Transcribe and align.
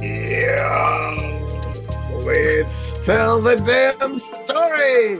Yeah. 0.00 1.16
Let's 2.12 3.04
tell 3.04 3.40
the 3.40 3.56
damn 3.56 4.20
story 4.20 5.16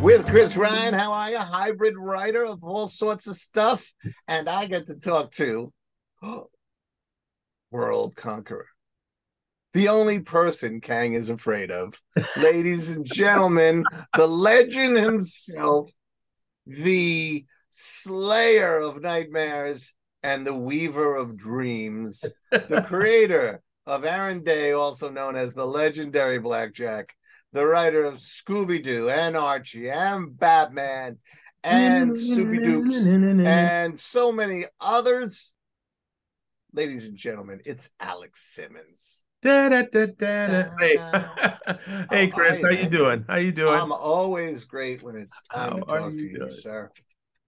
with 0.00 0.26
Chris 0.26 0.56
Ryan. 0.56 0.94
How 0.94 1.12
are 1.12 1.30
you? 1.30 1.38
Hybrid 1.38 1.94
writer 1.96 2.44
of 2.44 2.62
all 2.62 2.86
sorts 2.86 3.26
of 3.26 3.34
stuff. 3.34 3.92
And 4.28 4.48
I 4.48 4.66
get 4.66 4.86
to 4.86 4.94
talk 4.94 5.32
to 5.32 5.72
World 7.72 8.14
Conqueror. 8.14 8.68
The 9.72 9.88
only 9.88 10.20
person 10.20 10.80
Kang 10.80 11.14
is 11.14 11.28
afraid 11.28 11.72
of. 11.72 12.00
Ladies 12.36 12.90
and 12.90 13.04
gentlemen, 13.04 13.84
the 14.16 14.28
legend 14.28 14.98
himself, 14.98 15.90
the 16.64 17.44
slayer 17.70 18.78
of 18.78 19.02
nightmares 19.02 19.94
and 20.22 20.46
the 20.46 20.54
weaver 20.54 21.16
of 21.16 21.36
dreams, 21.36 22.24
the 22.52 22.82
creator 22.86 23.62
of 23.86 24.04
Aaron 24.04 24.44
Day, 24.44 24.72
also 24.72 25.10
known 25.10 25.36
as 25.36 25.54
the 25.54 25.66
legendary 25.66 26.38
Blackjack, 26.38 27.14
the 27.52 27.66
writer 27.66 28.04
of 28.04 28.14
Scooby 28.14 28.82
Doo 28.82 29.08
and 29.08 29.36
Archie 29.36 29.90
and 29.90 30.38
Batman 30.38 31.18
and 31.64 32.16
Soupy 32.16 32.58
Doops 32.58 33.46
and 33.46 33.98
so 33.98 34.32
many 34.32 34.64
others. 34.80 35.52
Ladies 36.72 37.06
and 37.06 37.16
gentlemen, 37.16 37.60
it's 37.64 37.90
Alex 38.00 38.40
Simmons. 38.42 39.22
Da, 39.42 39.68
da, 39.68 39.82
da. 39.82 40.64
Hey, 40.80 40.98
hey, 42.10 42.28
Chris, 42.28 42.60
how 42.62 42.70
you 42.70 42.88
doing? 42.88 43.24
How 43.28 43.36
you 43.36 43.52
doing? 43.52 43.74
I'm 43.74 43.92
always 43.92 44.64
great 44.64 45.02
when 45.02 45.16
it's 45.16 45.42
time 45.42 45.72
How 45.72 45.76
to 45.76 45.84
talk 45.84 46.16
to 46.16 46.24
you, 46.24 46.38
doing? 46.38 46.50
sir. 46.50 46.90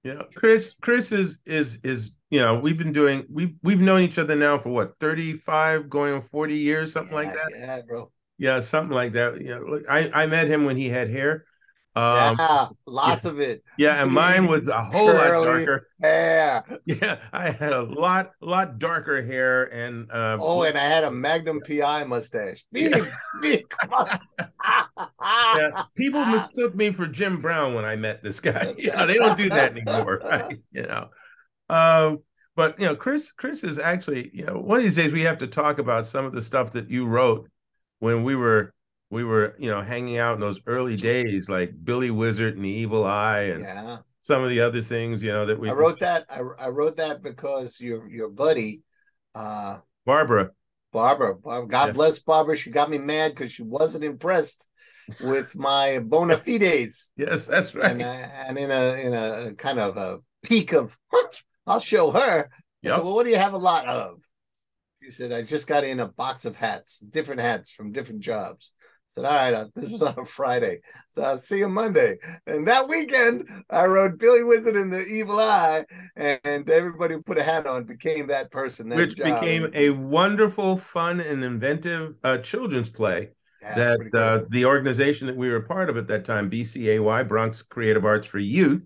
Yeah, 0.04 0.22
Chris. 0.34 0.74
Chris 0.82 1.12
is 1.12 1.40
is 1.46 1.78
is 1.82 2.12
you 2.30 2.40
know 2.40 2.58
we've 2.58 2.76
been 2.78 2.92
doing 2.92 3.24
we've 3.30 3.56
we've 3.62 3.80
known 3.80 4.02
each 4.02 4.18
other 4.18 4.36
now 4.36 4.58
for 4.58 4.68
what 4.68 4.92
thirty 5.00 5.32
five 5.32 5.88
going 5.88 6.12
on 6.12 6.22
forty 6.22 6.56
years 6.56 6.92
something 6.92 7.14
like 7.14 7.32
that. 7.32 7.50
Yeah, 7.56 7.80
bro. 7.80 8.12
Yeah, 8.36 8.60
something 8.60 8.94
like 8.94 9.12
that. 9.12 9.40
You 9.40 9.48
know, 9.48 9.80
I 9.88 10.10
I 10.12 10.26
met 10.26 10.48
him 10.48 10.66
when 10.66 10.76
he 10.76 10.90
had 10.90 11.08
hair. 11.08 11.46
Um, 11.96 12.36
yeah, 12.38 12.68
lots 12.86 13.24
of 13.24 13.38
it. 13.38 13.62
yeah, 13.78 14.02
and 14.02 14.10
mine 14.10 14.46
was 14.48 14.66
a 14.66 14.82
whole 14.92 15.06
lot 15.06 15.28
darker. 15.44 15.88
hair. 16.02 16.64
Yeah, 16.86 17.18
I 17.32 17.50
had 17.50 17.72
a 17.72 17.82
lot 17.82 18.32
lot 18.40 18.78
darker 18.80 19.22
hair 19.24 19.72
and 19.72 20.10
uh, 20.10 20.36
Oh, 20.40 20.64
and 20.64 20.76
I 20.76 20.82
had 20.84 21.04
a 21.04 21.10
Magnum 21.10 21.60
PI 21.60 22.04
mustache. 22.04 22.64
Steve, 22.74 23.12
Steve, 23.38 23.62
come 23.68 23.92
on. 23.92 24.18
yeah, 25.56 25.84
people 25.96 26.24
mistook 26.24 26.74
me 26.74 26.90
for 26.92 27.06
Jim 27.06 27.40
Brown 27.40 27.74
when 27.74 27.84
I 27.84 27.96
met 27.96 28.22
this 28.22 28.40
guy. 28.40 28.74
You 28.76 28.90
know, 28.90 29.06
they 29.06 29.14
don't 29.14 29.36
do 29.36 29.48
that 29.50 29.72
anymore, 29.72 30.20
right? 30.24 30.58
You 30.72 30.82
know, 30.82 31.08
um, 31.68 32.18
but 32.56 32.78
you 32.78 32.86
know, 32.86 32.96
Chris, 32.96 33.32
Chris 33.32 33.62
is 33.64 33.78
actually, 33.78 34.30
you 34.34 34.44
know, 34.46 34.54
one 34.58 34.78
of 34.78 34.84
these 34.84 34.96
days 34.96 35.12
we 35.12 35.22
have 35.22 35.38
to 35.38 35.46
talk 35.46 35.78
about 35.78 36.06
some 36.06 36.24
of 36.24 36.32
the 36.32 36.42
stuff 36.42 36.72
that 36.72 36.90
you 36.90 37.06
wrote 37.06 37.48
when 38.00 38.24
we 38.24 38.34
were 38.34 38.72
we 39.10 39.24
were, 39.24 39.54
you 39.58 39.70
know, 39.70 39.82
hanging 39.82 40.18
out 40.18 40.34
in 40.34 40.40
those 40.40 40.60
early 40.66 40.96
days, 40.96 41.48
like 41.48 41.72
Billy 41.84 42.10
Wizard 42.10 42.56
and 42.56 42.64
the 42.64 42.68
Evil 42.68 43.04
Eye, 43.04 43.42
and 43.42 43.62
yeah, 43.62 43.98
some 44.20 44.42
of 44.42 44.50
the 44.50 44.60
other 44.60 44.82
things, 44.82 45.22
you 45.22 45.30
know, 45.32 45.46
that 45.46 45.58
we 45.58 45.68
I 45.68 45.72
wrote 45.72 46.00
that. 46.00 46.26
I, 46.28 46.40
I 46.58 46.68
wrote 46.68 46.96
that 46.96 47.22
because 47.22 47.80
your 47.80 48.08
your 48.08 48.28
buddy, 48.28 48.82
uh, 49.34 49.78
Barbara. 50.04 50.50
Barbara, 50.92 51.34
Barbara, 51.34 51.66
God 51.68 51.86
Yeah. 51.86 51.92
bless 51.92 52.18
Barbara. 52.20 52.56
She 52.56 52.70
got 52.70 52.88
me 52.88 52.98
mad 52.98 53.32
because 53.32 53.50
she 53.50 53.64
wasn't 53.64 54.04
impressed 54.04 54.68
with 55.24 55.54
my 55.56 55.98
bona 55.98 56.36
fides. 56.46 57.10
Yes, 57.16 57.46
that's 57.46 57.74
right. 57.74 57.90
and 57.92 58.02
uh, 58.02 58.04
and 58.04 58.56
in 58.58 58.70
a 58.70 58.94
in 58.94 59.12
a 59.12 59.54
kind 59.54 59.80
of 59.80 59.96
a 59.96 60.20
peak 60.42 60.72
of 60.72 60.96
I'll 61.66 61.80
show 61.80 62.10
her. 62.10 62.50
I 62.50 62.56
Yep. 62.82 62.94
said, 62.96 63.02
well, 63.04 63.14
what 63.14 63.24
do 63.24 63.30
you 63.30 63.38
have 63.38 63.54
a 63.54 63.58
lot 63.58 63.86
of? 63.86 64.20
She 65.02 65.10
said, 65.10 65.32
I 65.32 65.42
just 65.42 65.66
got 65.66 65.84
in 65.84 66.00
a 66.00 66.06
box 66.08 66.44
of 66.44 66.54
hats, 66.56 66.98
different 67.00 67.40
hats 67.40 67.70
from 67.70 67.92
different 67.92 68.20
jobs. 68.20 68.72
Said, 69.14 69.26
all 69.26 69.32
right, 69.32 69.54
uh, 69.54 69.66
this 69.76 69.92
was 69.92 70.02
on 70.02 70.18
a 70.18 70.24
Friday. 70.24 70.80
So 71.08 71.22
I'll 71.22 71.38
see 71.38 71.58
you 71.58 71.68
Monday. 71.68 72.16
And 72.48 72.66
that 72.66 72.88
weekend, 72.88 73.48
I 73.70 73.84
wrote 73.84 74.18
Billy 74.18 74.42
Wizard 74.42 74.74
and 74.74 74.92
the 74.92 75.04
Evil 75.04 75.38
Eye, 75.38 75.84
and 76.16 76.68
everybody 76.68 77.14
who 77.14 77.22
put 77.22 77.38
a 77.38 77.44
hat 77.44 77.64
on 77.64 77.84
became 77.84 78.26
that 78.26 78.50
person. 78.50 78.88
That 78.88 78.98
Which 78.98 79.14
job. 79.14 79.40
became 79.40 79.70
a 79.72 79.90
wonderful, 79.90 80.76
fun, 80.78 81.20
and 81.20 81.44
inventive 81.44 82.14
uh, 82.24 82.38
children's 82.38 82.90
play. 82.90 83.28
Yeah, 83.62 83.74
that 83.76 83.96
pretty 83.98 84.10
cool. 84.10 84.20
uh, 84.20 84.40
the 84.50 84.64
organization 84.64 85.28
that 85.28 85.36
we 85.36 85.48
were 85.48 85.56
a 85.58 85.62
part 85.62 85.88
of 85.90 85.96
at 85.96 86.08
that 86.08 86.24
time, 86.24 86.50
BCAY, 86.50 87.28
Bronx 87.28 87.62
Creative 87.62 88.04
Arts 88.04 88.26
for 88.26 88.40
Youth, 88.40 88.84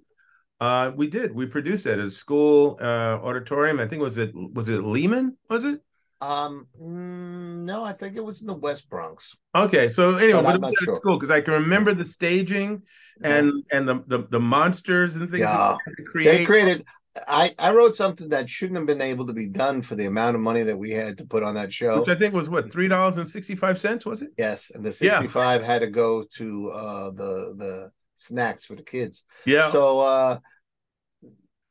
uh, 0.61 0.93
we 0.95 1.07
did. 1.07 1.35
We 1.35 1.47
produced 1.47 1.87
it 1.87 1.93
at 1.93 2.01
a 2.01 2.11
school 2.11 2.79
uh, 2.83 3.19
auditorium. 3.23 3.81
I 3.81 3.87
think 3.87 4.03
was 4.03 4.19
it 4.19 4.33
was 4.35 4.69
it 4.69 4.85
Lehman? 4.85 5.39
Was 5.49 5.65
it? 5.65 5.81
Um, 6.21 6.67
mm, 6.81 7.65
no, 7.65 7.85
I 7.85 7.93
think 7.93 8.17
it 8.17 8.25
was 8.25 8.41
in 8.41 8.47
the 8.47 8.55
West 8.55 8.89
Bronx. 8.89 9.37
Okay, 9.55 9.89
so 9.89 10.17
anyway, 10.17 10.43
But 10.43 10.45
but 10.45 10.55
it 10.57 10.61
was 10.61 10.75
sure. 10.85 10.95
school 10.97 11.17
because 11.17 11.31
I 11.31 11.41
can 11.41 11.55
remember 11.55 11.95
the 11.95 12.05
staging 12.05 12.83
and 13.23 13.65
and 13.73 13.89
the 13.89 14.03
the, 14.07 14.27
the 14.31 14.41
monsters 14.41 15.17
and 15.17 15.31
things 15.31 15.43
Yeah. 15.43 15.77
they 16.15 16.25
to 16.25 16.31
they 16.39 16.45
created 16.45 16.85
I, 17.27 17.53
I 17.59 17.73
wrote 17.73 17.97
something 17.97 18.29
that 18.29 18.49
shouldn't 18.49 18.77
have 18.77 18.87
been 18.87 19.01
able 19.01 19.27
to 19.27 19.33
be 19.33 19.49
done 19.49 19.83
for 19.83 19.97
the 19.97 20.07
amount 20.07 20.37
of 20.37 20.41
money 20.43 20.63
that 20.63 20.79
we 20.79 20.91
had 20.93 21.19
to 21.19 21.27
put 21.27 21.43
on 21.43 21.55
that 21.55 21.73
show. 21.73 22.01
which 22.01 22.11
I 22.11 22.15
think 22.15 22.33
was 22.35 22.49
what 22.49 22.73
three 22.73 22.87
dollars 22.89 23.17
and 23.17 23.29
sixty 23.29 23.57
five 23.57 23.79
cents 23.79 24.07
was 24.07 24.23
it? 24.23 24.31
yes, 24.39 24.71
and 24.75 24.85
the 24.85 24.91
Yeah. 24.91 25.21
65 25.21 25.63
had 25.63 25.81
to 25.81 25.89
go 25.89 26.25
to 26.37 26.71
uh 26.71 27.11
the 27.11 27.55
the 27.57 27.91
snacks 28.17 28.65
for 28.65 28.75
the 28.77 28.83
kids. 28.83 29.25
Yeah, 29.47 29.71
So 29.71 30.01
uh 30.01 30.39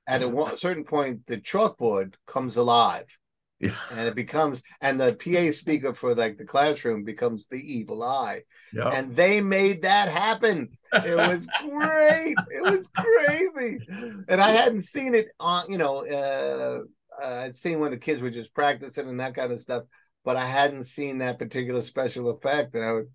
at 0.05 0.21
a 0.21 0.57
certain 0.57 0.83
point 0.83 1.25
the 1.27 1.37
chalkboard 1.37 2.15
comes 2.25 2.57
alive 2.57 3.05
yeah, 3.59 3.71
and 3.91 4.07
it 4.07 4.15
becomes 4.15 4.61
and 4.81 4.99
the 4.99 5.13
PA 5.15 5.51
speaker 5.51 5.93
for 5.93 6.13
like 6.15 6.37
the 6.37 6.45
classroom 6.45 7.03
becomes 7.03 7.47
the 7.47 7.57
evil 7.57 8.03
eye. 8.03 8.43
yeah. 8.73 8.89
And 8.93 9.15
they 9.15 9.41
made 9.41 9.81
that 9.83 10.09
happen. 10.09 10.69
It 10.93 11.17
was 11.17 11.47
great. 11.69 12.35
It 12.49 12.63
was 12.63 12.87
crazy. 12.95 13.79
And 14.27 14.41
I 14.41 14.49
hadn't 14.49 14.81
seen 14.81 15.15
it 15.15 15.27
on, 15.39 15.71
you 15.71 15.77
know, 15.77 16.05
uh, 16.07 16.79
uh, 17.23 17.41
I'd 17.45 17.55
seen 17.55 17.79
when 17.79 17.91
the 17.91 17.97
kids 17.97 18.21
were 18.21 18.29
just 18.29 18.53
practicing 18.53 19.09
and 19.09 19.19
that 19.19 19.35
kind 19.35 19.51
of 19.51 19.59
stuff, 19.59 19.83
but 20.23 20.35
I 20.37 20.45
hadn't 20.45 20.83
seen 20.83 21.17
that 21.19 21.39
particular 21.39 21.81
special 21.81 22.29
effect. 22.29 22.75
And 22.75 22.83
I 22.83 22.91
was, 22.91 23.05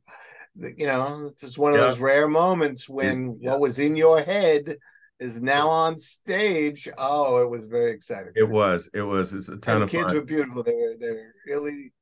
you 0.76 0.86
know, 0.86 1.24
it's 1.26 1.40
just 1.40 1.58
one 1.58 1.72
of 1.72 1.78
Yeah. 1.78 1.86
those 1.86 2.00
rare 2.00 2.28
moments 2.28 2.88
when 2.88 3.38
Yeah. 3.40 3.50
what 3.50 3.60
was 3.60 3.78
in 3.78 3.96
your 3.96 4.22
head 4.22 4.76
is 5.22 5.40
now 5.42 5.68
on 5.68 5.96
stage. 5.96 6.88
Oh, 6.98 7.42
it 7.42 7.48
was 7.48 7.66
very 7.66 7.92
exciting. 7.92 8.32
it 8.36 8.48
was. 8.48 8.90
It 8.94 9.02
was. 9.02 9.32
It's 9.32 9.48
a 9.48 9.56
ton 9.56 9.74
And 9.76 9.82
the 9.82 9.84
of 9.84 9.90
kids 9.90 10.04
fun. 10.06 10.14
were 10.16 10.22
beautiful. 10.22 10.62
They 10.62 10.72
were, 10.74 10.94
they 10.98 11.10
were 11.10 11.34
really, 11.46 11.92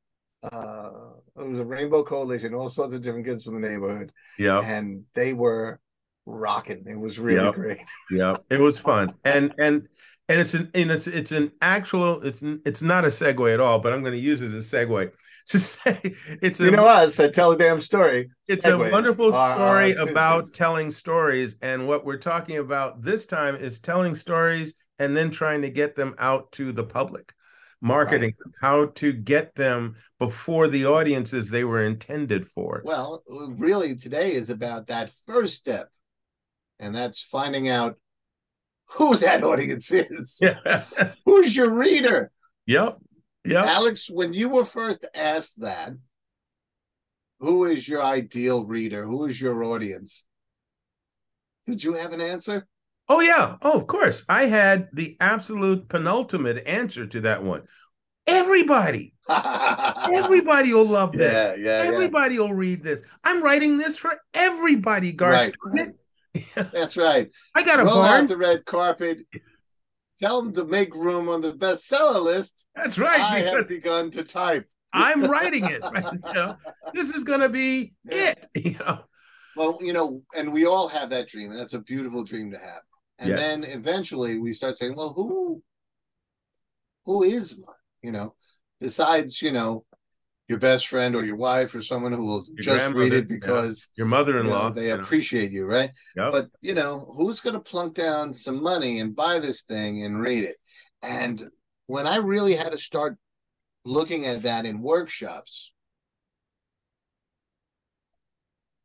uh, 0.42 0.90
it 1.38 1.46
was 1.46 1.58
a 1.58 1.64
rainbow 1.64 2.02
coalition, 2.02 2.54
all 2.54 2.68
sorts 2.68 2.94
of 2.94 3.02
different 3.02 3.26
kids 3.26 3.44
from 3.44 3.60
the 3.60 3.68
neighborhood 3.68 4.12
yeah. 4.38 4.60
and 4.64 5.04
they 5.14 5.32
were 5.32 5.80
rocking. 6.26 6.84
It 6.88 6.98
was 6.98 7.18
really 7.18 7.44
Yep. 7.44 7.54
great. 7.54 7.78
yeah 8.10 8.36
it 8.50 8.60
was 8.60 8.78
fun 8.78 9.14
and 9.24 9.54
and 9.58 9.88
and 10.30 10.40
it's 10.40 10.54
an 10.54 10.70
and 10.74 10.90
it's 10.90 11.06
it's 11.06 11.32
an 11.32 11.50
actual 11.60 12.22
it's 12.22 12.42
it's 12.64 12.82
not 12.82 13.04
a 13.04 13.08
segue 13.08 13.52
at 13.52 13.60
all 13.60 13.78
but 13.78 13.92
i'm 13.92 14.00
going 14.00 14.12
to 14.12 14.18
use 14.18 14.40
it 14.40 14.52
as 14.52 14.72
a 14.72 14.76
segue 14.76 15.10
to 15.46 15.58
say 15.58 15.98
it's 16.42 16.60
a 16.60 16.64
You 16.64 16.70
know 16.70 16.86
us, 16.86 17.18
I 17.18 17.28
tell 17.30 17.52
a 17.52 17.58
damn 17.58 17.80
story. 17.80 18.30
it's 18.46 18.64
segues. 18.64 18.88
a 18.88 18.92
wonderful 18.92 19.34
uh, 19.34 19.36
uh, 19.36 19.54
story 19.54 19.96
our 19.96 20.08
about 20.08 20.44
telling 20.54 20.90
stories 20.90 21.56
and 21.60 21.88
what 21.88 22.04
we're 22.04 22.16
talking 22.18 22.58
about 22.58 23.02
this 23.02 23.26
time 23.26 23.56
is 23.56 23.80
telling 23.80 24.14
stories 24.14 24.74
and 24.98 25.16
then 25.16 25.30
trying 25.30 25.62
to 25.62 25.70
get 25.70 25.96
them 25.96 26.14
out 26.18 26.52
to 26.52 26.72
the 26.72 26.84
public. 26.84 27.32
Marketing 27.82 28.34
them, 28.38 28.52
how 28.60 28.86
to 28.96 29.10
get 29.10 29.54
them 29.54 29.96
before 30.18 30.68
the 30.68 30.84
audiences 30.84 31.48
they 31.48 31.64
were 31.64 31.82
intended 31.82 32.46
for. 32.46 32.82
Well, 32.84 33.22
really, 33.56 33.96
today 33.96 34.34
is 34.34 34.50
about 34.50 34.88
that 34.88 35.10
first 35.26 35.56
step, 35.56 35.88
and 36.78 36.94
that's 36.94 37.22
finding 37.22 37.70
out 37.70 37.96
who 38.92 39.16
that 39.16 39.42
audience 39.44 39.90
is. 39.92 40.38
yeah 40.40 40.84
Who's 41.26 41.56
your 41.56 41.70
reader? 41.70 42.30
yep 42.66 42.98
yep 43.44 43.66
Alex, 43.66 44.10
when 44.10 44.32
you 44.34 44.48
were 44.48 44.64
first 44.64 45.04
asked 45.14 45.60
that, 45.60 45.92
who 47.40 47.64
is 47.64 47.88
your 47.88 48.02
ideal 48.02 48.64
reader? 48.64 49.06
Who 49.06 49.24
is 49.26 49.40
your 49.40 49.64
audience? 49.64 50.26
Did 51.66 51.82
you 51.82 51.94
have 51.94 52.12
an 52.12 52.20
answer? 52.20 52.66
Oh 53.08 53.20
yeah. 53.20 53.56
Oh, 53.62 53.72
of 53.72 53.86
course. 53.86 54.24
I 54.28 54.46
had 54.46 54.88
the 54.92 55.16
absolute 55.20 55.88
penultimate 55.88 56.66
answer 56.66 57.06
to 57.06 57.20
that 57.22 57.42
one. 57.42 57.62
Everybody, 58.26 59.14
everybody 60.12 60.72
will 60.72 60.84
love 60.86 61.12
this. 61.12 61.32
yeah, 61.32 61.54
yeah, 61.56 61.82
yeah. 61.82 61.88
Everybody 61.88 62.38
will 62.38 62.54
read 62.54 62.84
this. 62.84 63.02
I'm 63.24 63.42
writing 63.42 63.78
this 63.78 63.96
for 63.96 64.16
everybody, 64.34 65.10
Garth. 65.10 65.52
Right. 65.64 65.88
That's 66.72 66.96
right. 66.96 67.30
I 67.54 67.62
got 67.62 67.80
a 67.80 67.84
Roll 67.84 67.96
barn. 68.02 68.22
out 68.22 68.28
the 68.28 68.36
red 68.36 68.64
carpet. 68.64 69.22
Tell 70.18 70.42
them 70.42 70.52
to 70.54 70.64
make 70.64 70.94
room 70.94 71.28
on 71.28 71.40
the 71.40 71.52
bestseller 71.52 72.22
list. 72.22 72.66
That's 72.76 72.98
right. 72.98 73.20
I 73.20 73.40
have 73.40 73.68
begun 73.68 74.10
to 74.12 74.22
type. 74.22 74.66
I'm 74.92 75.22
writing 75.30 75.64
it. 75.64 75.82
Right? 75.90 76.04
You 76.26 76.32
know, 76.34 76.56
this 76.92 77.10
is 77.10 77.24
gonna 77.24 77.48
be 77.48 77.94
Yeah. 78.04 78.34
it. 78.34 78.46
You 78.64 78.78
know. 78.78 79.00
Well, 79.56 79.78
you 79.80 79.92
know, 79.92 80.22
and 80.36 80.52
we 80.52 80.64
all 80.66 80.88
have 80.88 81.10
that 81.10 81.26
dream, 81.28 81.50
and 81.50 81.58
that's 81.58 81.74
a 81.74 81.80
beautiful 81.80 82.22
dream 82.22 82.50
to 82.52 82.58
have. 82.58 82.82
And 83.18 83.30
Yes. 83.30 83.38
then 83.38 83.64
eventually 83.64 84.38
we 84.38 84.52
start 84.52 84.78
saying, 84.78 84.94
well, 84.96 85.12
who 85.12 85.62
who 87.06 87.22
is 87.22 87.56
mine? 87.58 87.74
You 88.02 88.12
know, 88.12 88.34
besides, 88.80 89.42
you 89.42 89.52
know, 89.52 89.84
your 90.50 90.58
best 90.58 90.88
friend 90.88 91.14
or 91.14 91.24
your 91.24 91.36
wife 91.36 91.74
or 91.76 91.80
someone 91.80 92.12
who 92.12 92.26
will 92.26 92.44
Your 92.48 92.56
just 92.58 92.92
read 92.92 93.12
it 93.14 93.28
grandmother, 93.28 93.50
yeah. 93.52 93.62
because 93.62 93.88
Your 93.96 94.08
mother-in-law. 94.08 94.68
know, 94.70 94.74
they 94.74 94.88
you 94.88 94.96
know. 94.96 95.00
appreciate 95.00 95.52
you, 95.52 95.64
right? 95.64 95.92
Yep. 96.16 96.32
But 96.32 96.50
you 96.60 96.74
know, 96.74 97.06
who's 97.16 97.40
going 97.40 97.54
to 97.54 97.60
plunk 97.60 97.94
down 97.94 98.34
some 98.34 98.60
money 98.62 98.98
and 98.98 99.14
buy 99.14 99.38
this 99.38 99.62
thing 99.62 100.02
and 100.04 100.20
read 100.20 100.42
it? 100.44 100.56
And 101.02 101.50
when 101.86 102.06
I 102.08 102.16
really 102.16 102.56
had 102.56 102.72
to 102.72 102.78
start 102.78 103.16
looking 103.84 104.26
at 104.26 104.42
that 104.42 104.66
in 104.66 104.82
workshops, 104.82 105.72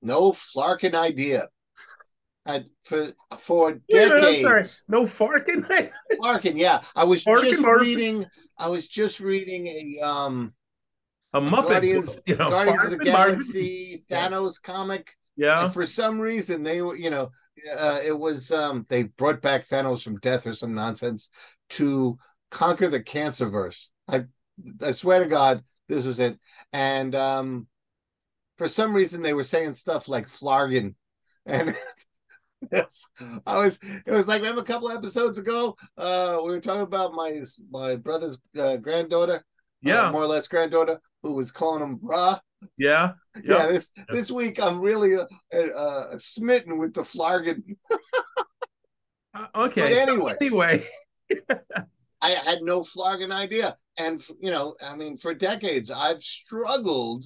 no 0.04 0.32
flarkin 0.34 0.94
idea. 0.94 1.48
I, 2.48 2.66
for 2.84 3.08
for 3.40 3.82
Wait 3.92 4.12
a 4.12 4.14
minute, 4.14 4.24
I'm 4.24 4.36
sorry. 4.36 4.62
decades, 4.62 4.84
No 4.88 5.06
farting. 5.06 5.66
Flarkin, 6.22 6.54
yeah. 6.58 6.82
I 6.96 7.06
was 7.06 7.24
Farkin, 7.24 7.50
just 7.50 7.64
Farkin. 7.64 7.80
reading. 7.82 8.26
I 8.60 8.68
was 8.68 8.88
just 8.88 9.20
reading 9.20 9.66
a 9.66 10.06
um 10.06 10.54
A 11.36 11.42
Muppet. 11.42 11.68
Guardians, 11.68 12.18
you 12.26 12.36
know, 12.36 12.50
Guardians 12.50 12.86
of 12.86 12.92
the 12.92 12.98
farting, 12.98 13.12
Martin. 13.12 13.34
Galaxy 13.36 14.04
Thanos 14.10 14.62
comic. 14.62 15.16
Yeah. 15.36 15.66
And 15.66 15.74
for 15.74 15.86
some 15.86 16.20
reason, 16.20 16.64
they 16.64 16.82
were, 16.82 16.96
you 16.96 17.10
know, 17.10 17.32
uh, 17.78 18.00
it 18.06 18.18
was 18.18 18.52
um 18.52 18.86
they 18.90 19.04
brought 19.04 19.42
back 19.42 19.68
Thanos 19.68 20.04
from 20.04 20.18
death 20.20 20.48
or 20.48 20.54
some 20.54 20.74
nonsense 20.74 21.30
to 21.72 22.18
conquer 22.52 22.88
the 22.88 23.02
cancerverse. 23.04 23.90
I 24.08 24.26
I 24.82 24.92
swear 24.92 25.20
to 25.24 25.30
God, 25.30 25.64
this 25.90 26.06
was 26.06 26.20
it. 26.20 26.40
And 26.72 27.14
um 27.16 27.68
for 28.58 28.68
some 28.68 28.96
reason 28.96 29.22
they 29.22 29.34
were 29.34 29.44
saying 29.44 29.74
stuff 29.74 30.08
like 30.08 30.28
flargon. 30.28 30.96
And 31.48 31.76
I 33.46 33.62
was 33.62 33.80
it 34.06 34.12
was 34.12 34.28
like 34.28 34.42
remember 34.42 34.62
a 34.62 34.66
couple 34.66 34.90
episodes 34.90 35.38
ago, 35.38 35.76
uh 35.98 36.38
we 36.44 36.50
were 36.50 36.62
talking 36.62 36.82
about 36.82 37.14
my 37.14 37.42
my 37.70 37.96
brother's 37.98 38.40
uh, 38.58 38.78
granddaughter, 38.78 39.36
uh, 39.38 39.42
Yeah. 39.82 40.12
more 40.12 40.24
or 40.24 40.28
less 40.28 40.48
granddaughter, 40.48 41.00
who 41.26 41.34
was 41.34 41.52
calling 41.52 41.82
him 41.82 41.98
brah. 41.98 42.40
Yeah. 42.78 43.14
Yeah, 43.44 43.64
Yep. 43.64 43.70
this 43.70 43.92
this 44.10 44.32
week 44.32 44.62
I'm 44.62 44.80
really 44.80 45.16
uh, 45.16 45.58
uh, 45.58 46.18
smitten 46.20 46.78
with 46.78 46.94
the 46.94 47.02
flargon. 47.02 47.64
Uh, 49.38 49.48
okay. 49.66 49.82
But 49.82 49.92
so 49.92 50.00
anyway. 50.14 50.36
anyway. 50.40 50.88
I 52.22 52.30
had 52.30 52.60
no 52.62 52.84
flargon 52.84 53.34
idea, 53.34 53.76
and 53.98 54.24
you 54.40 54.50
know, 54.50 54.76
I 54.82 54.96
mean, 54.96 55.18
for 55.18 55.34
decades 55.34 55.92
I've 55.92 56.24
struggled 56.24 57.26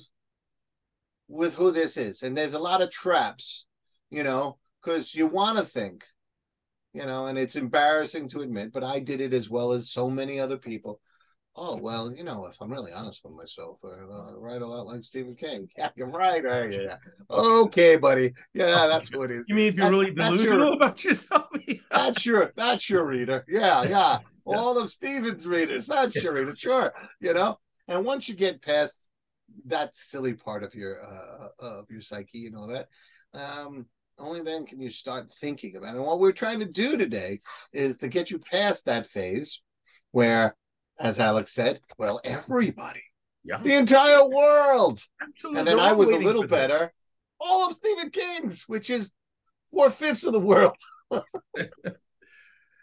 with 1.27 1.53
who 1.53 1.69
this 1.69 1.97
is, 1.97 2.23
and 2.23 2.35
there's 2.35 2.55
a 2.55 2.59
lot 2.59 2.81
of 2.81 2.89
traps, 2.89 3.67
you 4.09 4.23
know, 4.23 4.57
because 4.81 5.13
you 5.13 5.27
want 5.27 5.59
to 5.59 5.63
think, 5.63 6.03
you 6.95 7.05
know, 7.05 7.27
and 7.27 7.37
it's 7.37 7.55
embarrassing 7.55 8.27
to 8.29 8.41
admit, 8.41 8.73
but 8.73 8.83
I 8.83 8.99
did 8.99 9.21
it 9.21 9.31
as 9.31 9.47
well 9.47 9.71
as 9.71 9.91
so 9.91 10.09
many 10.09 10.39
other 10.39 10.57
people. 10.57 10.99
Oh 11.55 11.75
well, 11.75 12.13
you 12.13 12.23
know, 12.23 12.45
if 12.45 12.55
I'm 12.61 12.71
really 12.71 12.93
honest 12.93 13.21
with 13.23 13.33
myself, 13.33 13.79
I 13.83 13.87
uh, 13.87 14.33
write 14.37 14.61
a 14.61 14.65
lot 14.67 14.85
like 14.85 15.03
Stephen 15.03 15.35
King. 15.35 15.67
Yeah, 15.77 15.89
you're 15.95 16.07
right. 16.09 16.45
Are 16.45 16.69
you? 16.69 16.89
Okay, 17.29 17.97
buddy. 17.97 18.33
Yeah, 18.53 18.87
that's 18.89 19.13
what 19.13 19.31
it 19.31 19.41
is. 19.41 19.49
You 19.49 19.55
mean 19.55 19.67
if 19.67 19.75
you're 19.75 19.85
That's- 19.85 19.99
really 19.99 20.11
that's 20.11 20.41
your- 20.43 20.53
delusional 20.53 20.73
about 20.73 21.03
yourself? 21.03 21.45
That's 21.91 22.25
your 22.25 22.53
that's 22.55 22.89
your 22.89 23.05
reader. 23.05 23.43
Yeah, 23.47 23.83
yeah. 23.83 24.17
All 24.45 24.77
of 24.77 24.89
Stephen's 24.89 25.45
readers. 25.47 25.87
That's 25.87 26.21
your 26.23 26.33
reader. 26.33 26.55
Sure. 26.55 26.93
You 27.19 27.33
know, 27.33 27.57
and 27.87 28.05
once 28.05 28.29
you 28.29 28.35
get 28.35 28.61
past 28.61 29.07
that 29.65 29.95
silly 29.95 30.33
part 30.35 30.63
of 30.63 30.73
your 30.75 31.01
uh 31.03 31.47
of 31.59 31.85
your 31.89 32.01
psyche 32.01 32.45
and 32.45 32.55
all 32.55 32.67
that, 32.67 32.87
um, 33.33 33.87
only 34.17 34.41
then 34.41 34.65
can 34.65 34.79
you 34.81 34.89
start 34.89 35.31
thinking 35.31 35.75
about 35.75 35.95
it. 35.95 35.97
And 35.97 36.05
what 36.05 36.19
we're 36.19 36.31
trying 36.31 36.59
to 36.59 36.65
do 36.65 36.95
today 36.97 37.39
is 37.73 37.97
to 37.97 38.07
get 38.07 38.31
you 38.31 38.39
past 38.39 38.85
that 38.85 39.05
phase 39.05 39.61
where, 40.11 40.55
as 40.99 41.19
Alex 41.19 41.53
said, 41.53 41.79
well, 41.97 42.19
everybody, 42.23 43.03
yeah. 43.43 43.59
the 43.61 43.75
entire 43.75 44.27
world. 44.27 44.99
Absolutely. 45.21 45.59
And 45.59 45.67
then 45.67 45.77
They're 45.77 45.85
I 45.87 45.93
was 45.93 46.09
a 46.09 46.17
little 46.17 46.47
better. 46.47 46.91
All 47.39 47.67
of 47.67 47.73
Stephen 47.73 48.09
King's, 48.09 48.63
which 48.63 48.89
is 48.89 49.13
four 49.71 49.89
fifths 49.89 50.25
of 50.25 50.33
the 50.33 50.39
world. 50.39 50.75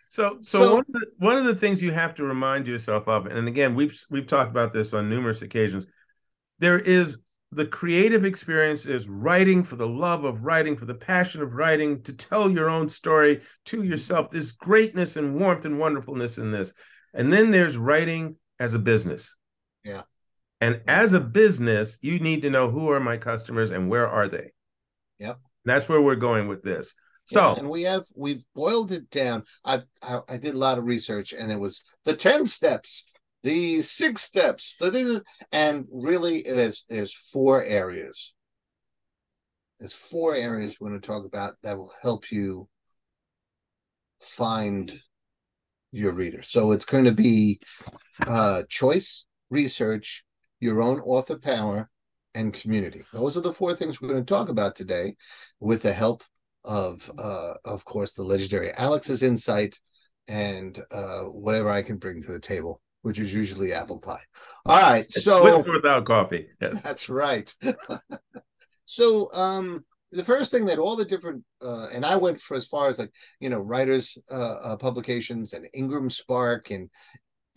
So, 0.09 0.39
so, 0.41 0.59
So- 0.61 0.75
one, 0.77 0.81
of 0.81 0.93
the, 0.93 1.07
one 1.19 1.37
of 1.37 1.45
the 1.45 1.55
things 1.55 1.83
you 1.83 1.93
have 1.93 2.15
to 2.15 2.25
remind 2.25 2.67
yourself 2.67 3.07
of, 3.07 3.27
and 3.27 3.47
again, 3.49 3.75
we've 3.75 4.01
we've 4.09 4.27
talked 4.27 4.51
about 4.51 4.73
this 4.73 4.95
on 4.95 5.11
numerous 5.11 5.43
occasions. 5.43 5.85
There 6.59 6.79
is 6.79 7.19
the 7.53 7.67
creative 7.67 8.25
experience 8.25 8.87
is 8.87 9.09
writing 9.09 9.63
for 9.63 9.77
the 9.77 9.87
love 9.87 10.25
of 10.25 10.43
writing, 10.43 10.75
for 10.77 10.87
the 10.87 10.95
passion 10.95 11.43
of 11.43 11.53
writing, 11.53 12.03
to 12.05 12.15
tell 12.15 12.51
your 12.51 12.71
own 12.71 12.89
story 12.89 13.43
to 13.67 13.83
yourself. 13.83 14.31
There's 14.31 14.53
greatness 14.53 15.17
and 15.17 15.39
warmth 15.39 15.65
and 15.67 15.79
wonderfulness 15.79 16.39
in 16.39 16.51
this, 16.51 16.73
and 17.17 17.33
then 17.33 17.51
there's 17.51 17.77
writing 17.77 18.37
as 18.61 18.75
a 18.75 18.79
business. 18.79 19.37
Yeah. 19.85 20.03
And 20.61 20.81
as 20.87 21.13
a 21.13 21.21
business, 21.21 21.99
you 22.01 22.19
need 22.19 22.43
to 22.43 22.51
know 22.51 22.71
who 22.71 22.91
are 22.91 23.01
my 23.01 23.17
customers 23.17 23.71
and 23.71 23.91
where 23.91 24.07
are 24.07 24.29
they. 24.29 24.53
Yep. 25.19 25.39
That's 25.65 25.89
where 25.89 26.01
we're 26.01 26.17
going 26.17 26.49
with 26.49 26.63
this. 26.63 26.95
So, 27.25 27.41
Yeah, 27.41 27.59
and 27.59 27.71
we 27.71 27.83
have 27.83 28.05
we've 28.15 28.45
boiled 28.55 28.93
it 28.93 29.11
down. 29.11 29.45
I, 29.65 29.83
I 30.03 30.21
I 30.29 30.37
did 30.37 30.55
a 30.55 30.59
lot 30.59 30.79
of 30.79 30.85
research, 30.85 31.33
and 31.33 31.51
it 31.51 31.59
was 31.59 31.83
the 32.05 32.15
ten 32.15 32.47
steps, 32.47 33.05
the 33.43 33.83
six 33.83 34.23
steps, 34.23 34.77
the 34.79 35.23
and 35.51 35.87
really 35.91 36.43
there's 36.43 36.85
there's 36.89 37.13
four 37.13 37.65
areas. 37.65 38.33
There's 39.81 39.93
four 39.93 40.35
areas 40.35 40.77
we're 40.79 40.91
going 40.91 41.01
to 41.01 41.07
talk 41.07 41.25
about 41.25 41.55
that 41.63 41.77
will 41.77 41.93
help 42.01 42.31
you 42.31 42.69
find 44.21 45.01
your 45.97 46.13
reader. 46.13 46.43
So 46.43 46.73
it's 46.73 46.85
going 46.85 47.05
to 47.05 47.13
be 47.13 47.61
uh, 48.27 48.63
choice, 48.69 49.25
research, 49.51 50.25
your 50.61 50.83
own 50.83 51.01
author 51.01 51.37
power, 51.37 51.91
and 52.35 52.53
community. 52.53 53.03
Those 53.13 53.37
are 53.37 53.41
the 53.41 53.53
four 53.53 53.75
things 53.75 54.01
we're 54.01 54.09
going 54.11 54.25
to 54.25 54.35
talk 54.35 54.49
about 54.49 54.77
today, 54.77 55.17
with 55.61 55.83
the 55.83 55.93
help 55.93 56.23
of 56.67 57.11
uh 57.19 57.55
of 57.65 57.85
course 57.85 58.15
the 58.15 58.23
legendary 58.23 58.73
Alex's 58.73 59.23
insight 59.23 59.79
and 60.29 60.83
uh 60.91 61.21
whatever 61.21 61.71
I 61.71 61.83
can 61.83 61.97
bring 61.97 62.23
to 62.23 62.33
the 62.33 62.41
table, 62.41 62.83
which 63.03 63.19
is 63.19 63.33
usually 63.33 63.73
apple 63.73 64.01
pie. 64.01 64.21
All 64.67 64.81
right, 64.81 65.11
so 65.11 65.63
without 65.63 66.05
coffee. 66.05 66.49
Yes. 66.61 66.83
that's 66.83 67.09
right. 67.09 67.55
so 68.85 69.33
um 69.33 69.85
the 70.13 70.25
first 70.25 70.51
thing 70.51 70.67
that 70.67 70.79
all 70.79 70.97
the 70.97 71.05
different 71.05 71.45
uh 71.63 71.89
and 71.93 72.05
I 72.05 72.17
went 72.17 72.41
for 72.41 72.57
as 72.57 72.67
far 72.67 72.89
as 72.89 72.99
like 72.99 73.13
you 73.41 73.49
know 73.49 73.59
writers 73.59 74.17
uh, 74.31 74.55
uh 74.55 74.77
publications 74.77 75.53
and 75.53 75.69
Ingram 75.75 76.11
Spark 76.11 76.71
and 76.71 76.91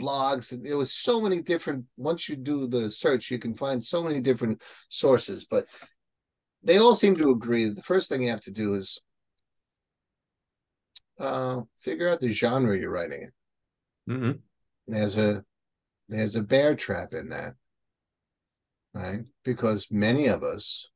blogs 0.01 0.51
and 0.51 0.65
there 0.65 0.77
was 0.77 0.93
so 0.93 1.19
many 1.19 1.41
different 1.41 1.85
once 1.97 2.29
you 2.29 2.35
do 2.35 2.67
the 2.67 2.89
search 2.89 3.29
you 3.29 3.37
can 3.37 3.53
find 3.55 3.83
so 3.83 4.01
many 4.01 4.21
different 4.21 4.61
sources 4.87 5.45
but 5.49 5.65
they 6.63 6.77
all 6.77 6.95
seem 6.95 7.15
to 7.17 7.31
agree 7.31 7.65
that 7.65 7.75
the 7.75 7.81
first 7.81 8.07
thing 8.07 8.23
you 8.23 8.29
have 8.29 8.39
to 8.41 8.51
do 8.51 8.73
is 8.73 8.99
uh 11.19 11.61
figure 11.77 12.09
out 12.09 12.21
the 12.21 12.29
genre 12.29 12.77
you're 12.77 12.91
writing 12.91 13.29
in. 14.07 14.15
Hmm 14.15 14.31
there's 14.87 15.17
a 15.17 15.43
there's 16.07 16.35
a 16.35 16.41
bear 16.41 16.75
trap 16.75 17.13
in 17.13 17.29
that 17.29 17.53
right? 18.93 19.21
Because 19.43 19.87
many 19.91 20.27
of 20.27 20.43
us 20.43 20.89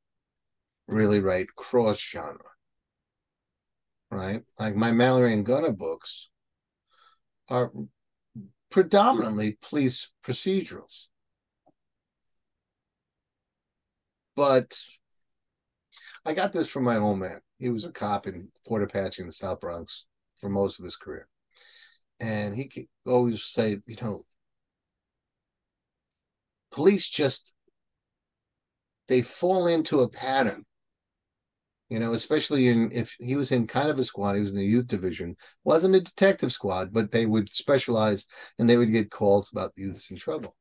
really 0.87 1.19
write 1.19 1.55
cross 1.55 1.99
genre 1.99 2.53
right? 4.13 4.43
Like 4.59 4.75
my 4.75 4.91
mallory 4.91 5.33
and 5.33 5.45
gunner 5.45 5.71
books 5.71 6.29
are 7.49 7.71
predominantly 8.69 9.57
police 9.61 10.09
procedurals. 10.25 11.07
But 14.35 14.75
i 16.25 16.33
got 16.33 16.53
this 16.53 16.69
from 16.69 16.83
my 16.83 16.97
old 16.97 17.19
man. 17.19 17.41
He 17.59 17.69
was 17.69 17.85
a 17.85 17.91
cop 17.91 18.27
in 18.27 18.49
fort 18.67 18.83
apache 18.83 19.21
in 19.21 19.27
the 19.27 19.33
south 19.33 19.59
bronx 19.59 20.05
for 20.39 20.49
most 20.49 20.79
of 20.79 20.85
his 20.85 20.95
career. 20.95 21.27
And 22.19 22.55
he 22.55 22.67
could 22.67 22.85
always 23.05 23.43
say, 23.43 23.79
you 23.85 23.97
know, 24.01 24.25
police 26.71 27.09
just 27.09 27.53
they 29.07 29.21
fall 29.21 29.67
into 29.67 29.99
a 29.99 30.09
pattern. 30.09 30.65
You 31.93 31.99
know, 31.99 32.13
especially 32.13 32.69
in 32.69 32.91
if 32.91 33.15
he 33.19 33.35
was 33.35 33.51
in 33.51 33.67
kind 33.67 33.89
of 33.89 33.99
a 33.99 34.03
squad, 34.03 34.33
he 34.33 34.39
was 34.39 34.49
in 34.49 34.57
the 34.57 34.65
youth 34.65 34.87
division, 34.87 35.35
wasn't 35.63 35.93
a 35.93 36.01
detective 36.01 36.51
squad, 36.51 36.91
but 36.91 37.11
they 37.11 37.27
would 37.27 37.53
specialize 37.53 38.25
and 38.57 38.67
they 38.67 38.77
would 38.77 38.91
get 38.91 39.11
calls 39.11 39.51
about 39.51 39.73
youths 39.75 40.09
in 40.09 40.17
trouble. 40.17 40.55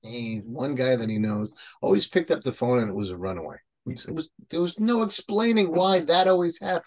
He, 0.00 0.38
one 0.46 0.76
guy 0.76 0.96
that 0.96 1.10
he 1.10 1.18
knows 1.18 1.52
always 1.82 2.08
picked 2.08 2.30
up 2.30 2.42
the 2.42 2.52
phone 2.52 2.78
and 2.78 2.88
it 2.88 2.94
was 2.94 3.10
a 3.10 3.18
runaway. 3.18 3.56
It 3.86 4.14
was 4.14 4.30
there 4.48 4.62
was 4.62 4.80
no 4.80 5.02
explaining 5.02 5.74
why 5.74 6.00
that 6.00 6.26
always 6.26 6.58
happened, 6.58 6.84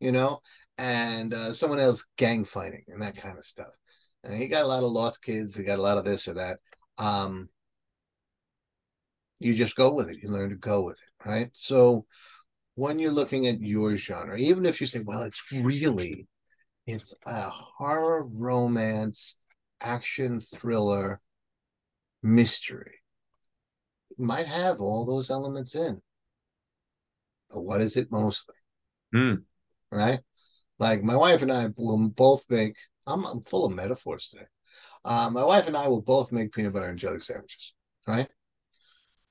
you 0.00 0.10
know 0.10 0.40
and 0.76 1.32
uh, 1.32 1.52
someone 1.52 1.78
else 1.78 2.04
gang 2.16 2.44
fighting 2.44 2.82
and 2.88 3.02
that 3.02 3.14
kind 3.14 3.38
of 3.38 3.44
stuff. 3.44 3.68
And 4.24 4.36
he 4.36 4.48
got 4.48 4.64
a 4.64 4.66
lot 4.66 4.82
of 4.82 4.90
lost 4.90 5.22
kids. 5.22 5.54
He 5.54 5.62
got 5.62 5.78
a 5.78 5.82
lot 5.82 5.98
of 5.98 6.06
this 6.06 6.26
or 6.26 6.34
that. 6.34 6.56
Um, 6.98 7.50
you 9.38 9.54
just 9.54 9.76
go 9.76 9.92
with 9.92 10.08
it. 10.10 10.18
You 10.22 10.30
learn 10.30 10.50
to 10.50 10.56
go 10.56 10.82
with 10.82 10.98
it, 10.98 11.28
right? 11.28 11.50
So 11.52 12.06
when 12.74 12.98
you're 12.98 13.12
looking 13.12 13.46
at 13.46 13.60
your 13.60 13.96
genre, 13.96 14.36
even 14.36 14.64
if 14.64 14.80
you 14.80 14.86
say, 14.86 15.00
well, 15.04 15.22
it's 15.22 15.42
really, 15.52 16.26
it's 16.86 17.14
a 17.26 17.50
horror, 17.50 18.24
romance, 18.24 19.36
action, 19.80 20.40
thriller, 20.40 21.20
mystery. 22.22 23.00
It 24.10 24.18
might 24.18 24.46
have 24.46 24.80
all 24.80 25.04
those 25.04 25.30
elements 25.30 25.74
in. 25.74 26.00
But 27.50 27.62
what 27.62 27.80
is 27.80 27.96
it 27.96 28.12
mostly? 28.12 28.54
Mm. 29.14 29.42
Right? 29.90 30.20
Like 30.78 31.02
my 31.02 31.16
wife 31.16 31.42
and 31.42 31.52
I 31.52 31.68
will 31.76 31.98
both 32.08 32.46
make, 32.48 32.76
I'm, 33.06 33.24
I'm 33.24 33.42
full 33.42 33.66
of 33.66 33.74
metaphors 33.74 34.28
today. 34.28 34.46
Uh, 35.04 35.30
my 35.30 35.44
wife 35.44 35.66
and 35.66 35.76
I 35.76 35.88
will 35.88 36.02
both 36.02 36.30
make 36.30 36.52
peanut 36.52 36.72
butter 36.72 36.86
and 36.86 36.98
jelly 36.98 37.18
sandwiches, 37.18 37.74
right? 38.06 38.28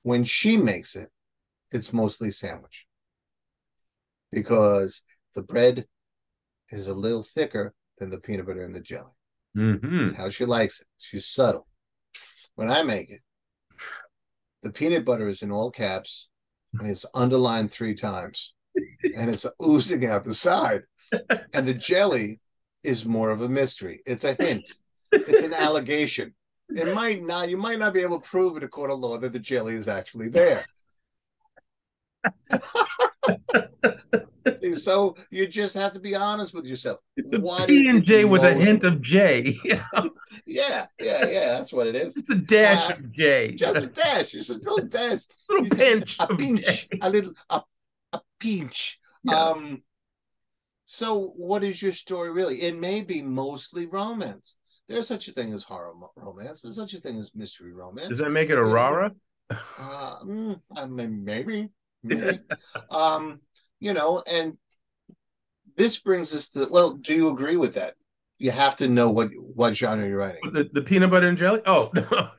When 0.02 0.24
she 0.24 0.56
makes 0.56 0.96
it, 0.96 1.08
it's 1.70 1.92
mostly 1.92 2.30
sandwich 2.32 2.86
because 4.32 5.02
the 5.34 5.42
bread 5.42 5.86
is 6.70 6.88
a 6.88 6.94
little 6.94 7.22
thicker 7.22 7.74
than 7.98 8.10
the 8.10 8.18
peanut 8.18 8.46
butter 8.46 8.62
and 8.62 8.74
the 8.74 8.80
jelly. 8.80 9.12
Mm-hmm. 9.56 10.14
how 10.14 10.28
she 10.28 10.44
likes 10.44 10.80
it. 10.80 10.86
She's 10.98 11.26
subtle. 11.26 11.66
When 12.54 12.70
I 12.70 12.82
make 12.82 13.10
it, 13.10 13.20
the 14.62 14.70
peanut 14.70 15.04
butter 15.04 15.28
is 15.28 15.42
in 15.42 15.50
all 15.50 15.70
caps 15.70 16.28
and 16.78 16.88
it's 16.88 17.06
underlined 17.14 17.72
three 17.72 17.94
times 17.94 18.54
and 19.16 19.28
it's 19.30 19.46
oozing 19.62 20.06
out 20.06 20.24
the 20.24 20.34
side. 20.34 20.82
And 21.52 21.66
the 21.66 21.74
jelly 21.74 22.38
is 22.84 23.04
more 23.04 23.30
of 23.30 23.42
a 23.42 23.48
mystery. 23.48 24.02
It's 24.06 24.22
a 24.22 24.34
hint, 24.34 24.74
it's 25.10 25.42
an 25.42 25.52
allegation. 25.52 26.34
It 26.68 26.94
might 26.94 27.22
not, 27.22 27.48
you 27.48 27.56
might 27.56 27.80
not 27.80 27.92
be 27.92 28.02
able 28.02 28.20
to 28.20 28.28
prove 28.28 28.56
in 28.56 28.62
a 28.62 28.68
court 28.68 28.92
of 28.92 29.00
law 29.00 29.18
that 29.18 29.32
the 29.32 29.40
jelly 29.40 29.74
is 29.74 29.88
actually 29.88 30.28
there. 30.28 30.64
See, 34.54 34.74
so 34.74 35.16
you 35.30 35.46
just 35.46 35.74
have 35.74 35.92
to 35.92 36.00
be 36.00 36.14
honest 36.14 36.54
with 36.54 36.64
yourself. 36.66 36.98
It's 37.16 37.32
a 37.32 37.40
What 37.40 37.68
P 37.68 37.88
and 37.88 38.02
J 38.02 38.24
with 38.24 38.42
a 38.42 38.52
hint 38.54 38.84
of 38.84 39.00
J. 39.02 39.58
Yeah, 40.46 40.86
yeah, 41.00 41.26
yeah. 41.26 41.46
That's 41.54 41.72
what 41.72 41.86
it 41.88 41.94
is. 41.96 42.16
it's 42.16 42.30
a 42.30 42.36
dash 42.36 42.90
Uh, 42.90 42.94
of 42.94 43.12
J. 43.12 43.52
Just 43.54 43.84
a 43.84 43.88
dash. 43.88 44.34
It's 44.34 44.48
a 44.50 44.54
little 44.54 44.86
dash. 44.86 45.20
A 45.48 45.52
little 45.52 45.66
a- 45.66 45.76
pinch 45.76 46.16
A 46.20 46.30
of 46.32 46.38
pinch. 46.38 46.88
J. 46.88 46.98
A 47.02 47.10
little 47.10 47.32
a, 47.50 47.62
a 48.12 48.20
pinch. 48.40 48.98
Yeah. 49.24 49.34
Um 49.38 49.82
so 50.84 51.32
what 51.36 51.62
is 51.62 51.82
your 51.82 51.92
story 51.92 52.30
really? 52.30 52.62
It 52.62 52.78
may 52.78 53.02
be 53.02 53.22
mostly 53.22 53.86
romance. 53.86 54.58
There's 54.88 55.06
such 55.08 55.28
a 55.28 55.32
thing 55.32 55.52
as 55.52 55.64
horror 55.64 55.92
romance. 56.16 56.62
There's 56.62 56.76
such 56.76 56.94
a 56.94 57.00
thing 57.00 57.18
as 57.18 57.34
mystery 57.34 57.72
romance. 57.72 58.08
Does 58.08 58.18
that 58.18 58.30
make 58.30 58.50
it 58.50 58.58
a 58.58 58.64
rara? 58.64 59.12
Uh, 59.50 60.18
mm, 60.24 60.60
I 60.76 60.86
mean, 60.86 61.24
maybe, 61.24 61.68
maybe. 62.02 62.40
um, 62.90 63.40
you 63.78 63.94
know, 63.94 64.22
and 64.26 64.56
this 65.76 65.98
brings 65.98 66.34
us 66.34 66.50
to 66.50 66.68
well, 66.70 66.92
do 66.92 67.14
you 67.14 67.30
agree 67.30 67.56
with 67.56 67.74
that? 67.74 67.94
You 68.38 68.50
have 68.50 68.76
to 68.76 68.88
know 68.88 69.10
what 69.10 69.30
what 69.36 69.76
genre 69.76 70.06
you're 70.06 70.18
writing. 70.18 70.40
The, 70.52 70.68
the 70.72 70.82
peanut 70.82 71.10
butter 71.10 71.28
and 71.28 71.38
jelly? 71.38 71.62
Oh, 71.66 71.90
no. 71.94 72.30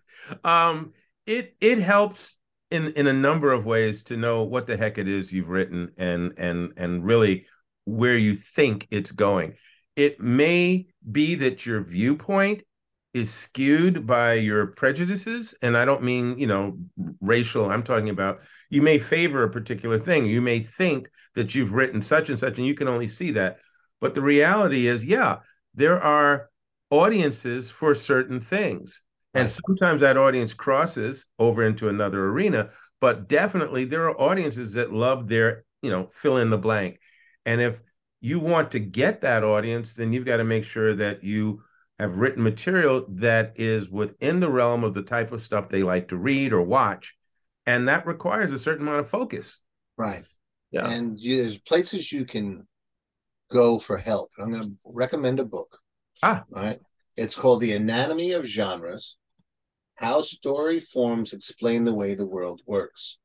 um, 0.43 0.93
it 1.25 1.55
it 1.61 1.79
helps 1.79 2.37
in 2.69 2.93
in 2.93 3.07
a 3.07 3.13
number 3.13 3.51
of 3.51 3.65
ways 3.65 4.03
to 4.03 4.17
know 4.17 4.43
what 4.43 4.67
the 4.67 4.77
heck 4.77 4.97
it 4.97 5.07
is 5.07 5.31
you've 5.31 5.49
written 5.49 5.91
and 5.97 6.33
and 6.37 6.73
and 6.77 7.05
really 7.05 7.45
where 7.85 8.17
you 8.17 8.35
think 8.35 8.87
it's 8.91 9.11
going. 9.11 9.55
It 9.95 10.19
may 10.19 10.87
be 11.11 11.35
that 11.35 11.65
your 11.65 11.83
viewpoint 11.83 12.63
is 13.13 13.33
skewed 13.33 14.07
by 14.07 14.33
your 14.33 14.67
prejudices 14.67 15.53
and 15.61 15.75
I 15.75 15.83
don't 15.85 16.03
mean, 16.03 16.39
you 16.39 16.47
know, 16.47 16.77
racial. 17.19 17.69
I'm 17.69 17.83
talking 17.83 18.09
about 18.09 18.39
you 18.69 18.81
may 18.81 18.99
favor 18.99 19.43
a 19.43 19.49
particular 19.49 19.99
thing. 19.99 20.25
You 20.25 20.41
may 20.41 20.59
think 20.59 21.09
that 21.35 21.53
you've 21.53 21.73
written 21.73 22.01
such 22.01 22.29
and 22.29 22.39
such 22.39 22.57
and 22.57 22.65
you 22.65 22.73
can 22.73 22.87
only 22.87 23.07
see 23.07 23.31
that. 23.31 23.57
But 23.99 24.15
the 24.15 24.21
reality 24.21 24.87
is, 24.87 25.03
yeah, 25.03 25.37
there 25.75 26.01
are 26.01 26.49
audiences 26.89 27.69
for 27.69 27.93
certain 27.93 28.39
things. 28.39 29.03
And 29.33 29.49
sometimes 29.49 30.01
that 30.01 30.17
audience 30.17 30.53
crosses 30.53 31.25
over 31.39 31.63
into 31.63 31.87
another 31.87 32.25
arena, 32.25 32.69
but 32.99 33.29
definitely 33.29 33.85
there 33.85 34.09
are 34.09 34.19
audiences 34.19 34.73
that 34.73 34.91
love 34.91 35.27
their, 35.27 35.63
you 35.81 35.89
know, 35.89 36.09
fill 36.11 36.37
in 36.37 36.49
the 36.49 36.57
blank. 36.57 36.99
And 37.45 37.61
if 37.61 37.79
you 38.19 38.39
want 38.39 38.71
to 38.71 38.79
get 38.79 39.21
that 39.21 39.43
audience, 39.43 39.93
then 39.93 40.11
you've 40.11 40.25
got 40.25 40.37
to 40.37 40.43
make 40.43 40.65
sure 40.65 40.93
that 40.95 41.23
you 41.23 41.63
have 42.01 42.17
written 42.17 42.41
material 42.41 43.05
that 43.07 43.53
is 43.55 43.89
within 43.89 44.39
the 44.39 44.49
realm 44.49 44.83
of 44.83 44.95
the 44.95 45.03
type 45.03 45.31
of 45.31 45.39
stuff 45.39 45.69
they 45.69 45.83
like 45.83 46.07
to 46.07 46.17
read 46.17 46.51
or 46.51 46.61
watch. 46.61 47.15
And 47.67 47.87
that 47.87 48.07
requires 48.07 48.51
a 48.51 48.57
certain 48.57 48.87
amount 48.87 49.01
of 49.01 49.09
focus. 49.09 49.59
Right. 49.97 50.25
Yeah. 50.71 50.89
And 50.89 51.19
you, 51.19 51.37
there's 51.37 51.59
places 51.59 52.11
you 52.11 52.25
can 52.25 52.67
go 53.51 53.77
for 53.77 53.97
help. 53.97 54.31
I'm 54.39 54.51
going 54.51 54.63
to 54.63 54.73
recommend 54.83 55.39
a 55.39 55.45
book. 55.45 55.77
Ah. 56.23 56.43
Right. 56.49 56.79
It's 57.17 57.35
called 57.35 57.61
The 57.61 57.73
Anatomy 57.73 58.31
of 58.31 58.45
Genres 58.45 59.17
How 59.95 60.21
Story 60.21 60.79
Forms 60.79 61.33
Explain 61.33 61.83
the 61.83 61.93
Way 61.93 62.15
the 62.15 62.25
World 62.25 62.61
Works. 62.65 63.19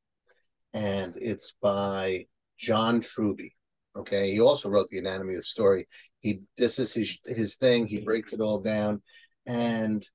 And 0.74 1.14
it's 1.16 1.54
by 1.62 2.26
John 2.58 3.00
Truby. 3.00 3.55
Okay. 3.96 4.32
He 4.32 4.40
also 4.40 4.68
wrote 4.68 4.88
The 4.88 4.98
Anatomy 4.98 5.34
of 5.34 5.46
Story. 5.46 5.86
He 6.20 6.40
this 6.56 6.78
is 6.78 6.92
his 6.92 7.18
his 7.24 7.56
thing. 7.56 7.86
He 7.86 8.00
breaks 8.00 8.32
it 8.32 8.40
all 8.40 8.60
down. 8.60 9.02
And 9.46 10.06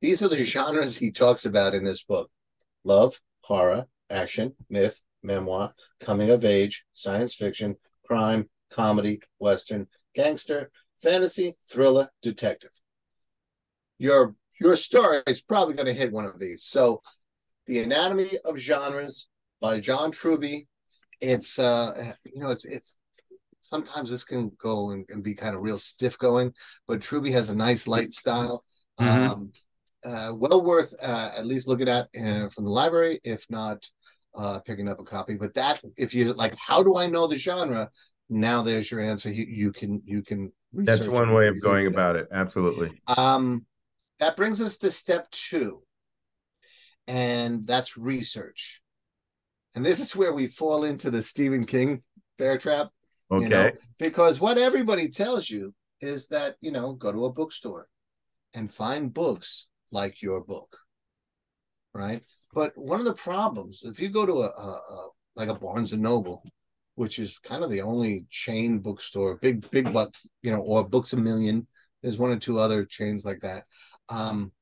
these 0.00 0.22
are 0.22 0.28
the 0.28 0.42
genres 0.44 0.96
he 0.96 1.10
talks 1.10 1.44
about 1.44 1.74
in 1.74 1.84
this 1.84 2.02
book. 2.02 2.30
Love, 2.84 3.20
horror, 3.42 3.86
action, 4.08 4.54
myth, 4.68 5.02
memoir, 5.22 5.74
coming 6.00 6.30
of 6.30 6.44
age, 6.44 6.84
science 6.92 7.34
fiction, 7.34 7.76
crime, 8.06 8.48
comedy, 8.70 9.20
western, 9.38 9.86
gangster, 10.14 10.70
fantasy, 11.02 11.56
thriller, 11.68 12.10
detective. 12.22 12.70
Your 13.98 14.34
your 14.60 14.76
story 14.76 15.22
is 15.26 15.40
probably 15.40 15.74
going 15.74 15.86
to 15.86 15.92
hit 15.92 16.12
one 16.12 16.26
of 16.26 16.38
these. 16.38 16.64
So, 16.64 17.02
The 17.66 17.80
Anatomy 17.80 18.38
of 18.44 18.58
Genres 18.58 19.28
by 19.60 19.80
John 19.80 20.10
Truby. 20.10 20.66
It's 21.20 21.58
uh 21.58 22.12
you 22.24 22.40
know 22.40 22.50
it's 22.50 22.64
it's 22.64 22.98
sometimes 23.60 24.10
this 24.10 24.24
can 24.24 24.52
go 24.58 24.90
and, 24.90 25.04
and 25.10 25.22
be 25.22 25.34
kind 25.34 25.54
of 25.54 25.62
real 25.62 25.78
stiff 25.78 26.18
going, 26.18 26.54
but 26.88 27.02
Truby 27.02 27.30
has 27.32 27.50
a 27.50 27.54
nice 27.54 27.86
light 27.86 28.12
style. 28.12 28.64
Mhm. 28.98 29.30
Um 29.30 29.52
uh, 30.04 30.32
well 30.34 30.62
worth 30.62 30.94
uh, 31.02 31.30
at 31.36 31.46
least 31.46 31.68
looking 31.68 31.88
at 31.88 32.08
uh, 32.18 32.48
from 32.48 32.64
the 32.64 32.70
library, 32.70 33.20
if 33.24 33.44
not 33.50 33.86
uh, 34.34 34.58
picking 34.60 34.88
up 34.88 35.00
a 35.00 35.04
copy. 35.04 35.36
But 35.36 35.54
that, 35.54 35.80
if 35.96 36.14
you 36.14 36.32
like, 36.32 36.54
how 36.56 36.82
do 36.82 36.96
I 36.96 37.06
know 37.06 37.26
the 37.26 37.36
genre? 37.36 37.90
Now 38.28 38.62
there's 38.62 38.90
your 38.90 39.00
answer. 39.00 39.30
You, 39.30 39.44
you 39.44 39.72
can 39.72 40.02
you 40.04 40.22
can. 40.22 40.52
That's 40.72 41.06
one 41.06 41.32
way 41.34 41.48
of 41.48 41.60
going 41.60 41.86
figure 41.86 41.90
it 41.90 41.94
about 41.94 42.16
it. 42.16 42.28
Absolutely. 42.32 42.92
Um, 43.08 43.66
that 44.20 44.36
brings 44.36 44.60
us 44.60 44.78
to 44.78 44.90
step 44.90 45.30
two, 45.30 45.82
and 47.08 47.66
that's 47.66 47.96
research. 47.96 48.79
And 49.74 49.84
this 49.84 50.00
is 50.00 50.16
where 50.16 50.32
we 50.32 50.46
fall 50.46 50.84
into 50.84 51.10
the 51.10 51.22
Stephen 51.22 51.64
King 51.64 52.02
bear 52.38 52.58
trap. 52.58 52.88
Okay. 53.30 53.44
You 53.44 53.48
know, 53.48 53.70
because 53.98 54.40
what 54.40 54.58
everybody 54.58 55.08
tells 55.08 55.48
you 55.48 55.74
is 56.00 56.26
that, 56.28 56.56
you 56.60 56.72
know, 56.72 56.94
go 56.94 57.12
to 57.12 57.26
a 57.26 57.32
bookstore 57.32 57.86
and 58.54 58.72
find 58.72 59.14
books 59.14 59.68
like 59.92 60.22
your 60.22 60.42
book. 60.42 60.78
Right. 61.94 62.22
But 62.52 62.72
one 62.76 62.98
of 62.98 63.06
the 63.06 63.12
problems, 63.12 63.82
if 63.84 64.00
you 64.00 64.08
go 64.08 64.26
to 64.26 64.32
a, 64.32 64.46
a, 64.46 64.70
a 64.70 65.08
like 65.36 65.48
a 65.48 65.54
Barnes 65.54 65.92
and 65.92 66.02
Noble, 66.02 66.42
which 66.96 67.18
is 67.18 67.38
kind 67.38 67.62
of 67.62 67.70
the 67.70 67.82
only 67.82 68.26
chain 68.30 68.80
bookstore, 68.80 69.36
big, 69.36 69.70
big 69.70 69.92
buck, 69.92 70.14
you 70.42 70.50
know, 70.50 70.60
or 70.60 70.88
Books 70.88 71.12
a 71.12 71.16
Million, 71.16 71.66
there's 72.02 72.18
one 72.18 72.30
or 72.30 72.38
two 72.38 72.58
other 72.58 72.84
chains 72.84 73.24
like 73.24 73.40
that. 73.40 73.64
Um, 74.08 74.52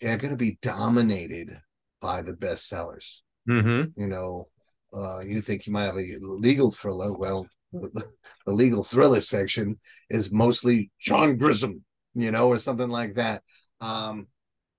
they're 0.00 0.16
going 0.16 0.30
to 0.30 0.36
be 0.36 0.58
dominated 0.62 1.50
by 2.00 2.22
the 2.22 2.32
bestsellers 2.32 3.20
hmm 3.46 3.84
you 3.96 4.06
know, 4.06 4.48
uh, 4.94 5.20
you 5.20 5.42
think 5.42 5.66
you 5.66 5.72
might 5.72 5.84
have 5.84 5.96
a 5.96 6.18
legal 6.20 6.70
thriller. 6.70 7.12
Well, 7.12 7.46
the, 7.72 8.04
the 8.46 8.52
legal 8.52 8.82
thriller 8.82 9.20
section 9.20 9.78
is 10.08 10.32
mostly 10.32 10.90
John 11.00 11.38
Grisham, 11.38 11.80
you 12.14 12.30
know, 12.30 12.48
or 12.48 12.58
something 12.58 12.88
like 12.88 13.14
that. 13.14 13.42
Um, 13.80 14.28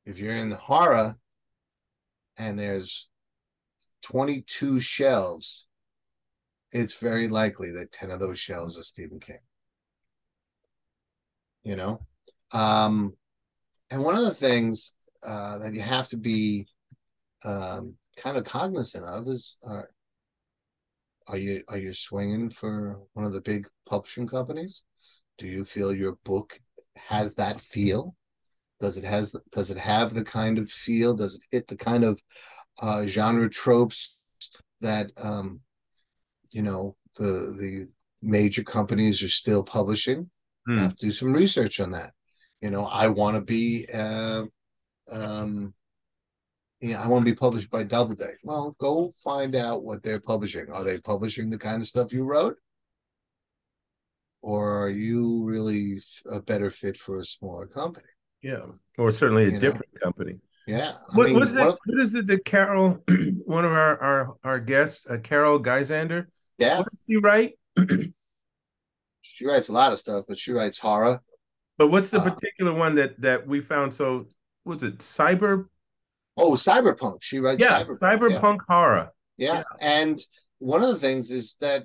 if 0.05 0.19
you're 0.19 0.35
in 0.35 0.49
the 0.49 0.55
horror 0.55 1.17
and 2.37 2.57
there's 2.57 3.09
22 4.03 4.79
shelves, 4.79 5.67
it's 6.71 6.99
very 6.99 7.27
likely 7.27 7.71
that 7.71 7.91
10 7.91 8.11
of 8.11 8.19
those 8.19 8.39
shelves 8.39 8.77
are 8.77 8.83
Stephen 8.83 9.19
King. 9.19 9.39
You 11.63 11.75
know? 11.75 12.05
Um, 12.53 13.13
and 13.91 14.03
one 14.03 14.15
of 14.15 14.23
the 14.23 14.33
things 14.33 14.95
uh, 15.25 15.59
that 15.59 15.73
you 15.73 15.81
have 15.81 16.07
to 16.09 16.17
be 16.17 16.67
um, 17.43 17.95
kind 18.17 18.37
of 18.37 18.43
cognizant 18.43 19.05
of 19.05 19.27
is 19.27 19.57
uh, 19.67 19.83
are 21.27 21.37
you 21.37 21.63
are 21.69 21.77
you 21.77 21.93
swinging 21.93 22.49
for 22.49 22.99
one 23.13 23.25
of 23.25 23.33
the 23.33 23.41
big 23.41 23.67
publishing 23.87 24.27
companies? 24.27 24.83
Do 25.37 25.47
you 25.47 25.63
feel 25.63 25.93
your 25.93 26.17
book 26.25 26.59
has 26.95 27.35
that 27.35 27.61
feel? 27.61 28.15
Does 28.81 28.97
it 28.97 29.03
has 29.03 29.35
does 29.51 29.71
it 29.71 29.77
have 29.77 30.13
the 30.13 30.23
kind 30.23 30.57
of 30.57 30.69
feel? 30.69 31.13
Does 31.13 31.35
it 31.35 31.43
hit 31.51 31.67
the 31.67 31.75
kind 31.75 32.03
of 32.03 32.21
uh, 32.81 33.03
genre 33.03 33.49
tropes 33.49 34.17
that 34.81 35.11
um, 35.21 35.61
you 36.51 36.61
know 36.61 36.95
the 37.17 37.55
the 37.59 37.87
major 38.21 38.63
companies 38.63 39.21
are 39.21 39.29
still 39.29 39.63
publishing? 39.63 40.29
Hmm. 40.65 40.77
Have 40.77 40.95
to 40.97 41.05
do 41.05 41.11
some 41.11 41.33
research 41.33 41.79
on 41.79 41.91
that. 41.91 42.13
You 42.61 42.69
know, 42.71 42.85
I 42.85 43.07
want 43.07 43.35
to 43.35 43.41
be 43.41 43.85
uh, 43.93 44.43
um, 45.11 45.73
Yeah, 46.81 47.03
I 47.03 47.07
want 47.07 47.25
to 47.25 47.31
be 47.31 47.35
published 47.35 47.69
by 47.69 47.83
Doubleday. 47.83 48.35
Well, 48.43 48.75
go 48.79 49.09
find 49.23 49.55
out 49.55 49.83
what 49.83 50.01
they're 50.01 50.19
publishing. 50.19 50.69
Are 50.71 50.83
they 50.83 50.99
publishing 50.99 51.49
the 51.49 51.57
kind 51.57 51.81
of 51.81 51.87
stuff 51.87 52.13
you 52.13 52.23
wrote? 52.23 52.55
Or 54.41 54.83
are 54.83 54.89
you 54.89 55.43
really 55.43 56.01
a 56.31 56.39
better 56.41 56.69
fit 56.69 56.95
for 56.95 57.19
a 57.19 57.25
smaller 57.25 57.67
company? 57.67 58.07
Yeah, 58.41 58.65
or 58.97 59.11
certainly 59.11 59.45
a 59.45 59.51
you 59.51 59.59
different 59.59 59.93
know? 59.95 60.01
company. 60.01 60.39
Yeah. 60.65 60.93
What, 61.13 61.25
mean, 61.25 61.33
what, 61.33 61.47
is 61.47 61.55
it, 61.55 61.63
what 61.63 61.99
is 61.99 62.15
it 62.15 62.27
that 62.27 62.45
Carol, 62.45 63.03
one 63.45 63.65
of 63.65 63.71
our 63.71 64.01
our, 64.01 64.35
our 64.43 64.59
guests, 64.59 65.05
uh, 65.09 65.17
Carol 65.17 65.59
Geisander, 65.59 66.27
yeah, 66.57 66.77
what 66.77 66.89
does 66.89 66.99
she 67.05 67.17
write? 67.17 67.53
she 69.21 69.45
writes 69.45 69.67
a 69.67 69.73
lot 69.73 69.91
of 69.91 69.97
stuff, 69.97 70.25
but 70.27 70.37
she 70.37 70.51
writes 70.53 70.77
horror. 70.77 71.21
But 71.77 71.87
what's 71.87 72.11
the 72.11 72.19
uh, 72.19 72.29
particular 72.29 72.73
one 72.73 72.95
that 72.95 73.19
that 73.21 73.47
we 73.47 73.59
found 73.61 73.93
so? 73.93 74.27
Was 74.63 74.83
it 74.83 74.99
cyber 74.99 75.65
Oh, 76.39 76.51
cyberpunk. 76.53 77.21
She 77.21 77.39
writes 77.39 77.61
yeah, 77.61 77.83
cyberpunk, 77.83 77.99
cyberpunk 77.99 78.57
yeah. 78.57 78.75
horror. 78.75 79.11
Yeah. 79.37 79.53
yeah. 79.53 79.63
And 79.81 80.19
one 80.59 80.83
of 80.83 80.89
the 80.89 80.99
things 80.99 81.31
is 81.31 81.55
that 81.61 81.83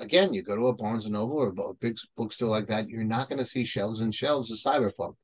again, 0.00 0.32
you 0.32 0.42
go 0.42 0.56
to 0.56 0.68
a 0.68 0.74
Barnes 0.74 1.04
and 1.04 1.14
Noble 1.14 1.38
or 1.38 1.48
a 1.48 1.74
big 1.74 1.96
bookstore 2.16 2.48
like 2.48 2.66
that, 2.66 2.88
you're 2.88 3.04
not 3.04 3.28
going 3.28 3.38
to 3.38 3.44
see 3.44 3.64
shelves 3.64 4.00
and 4.00 4.14
shelves 4.14 4.50
of 4.50 4.58
cyberpunk. 4.58 5.14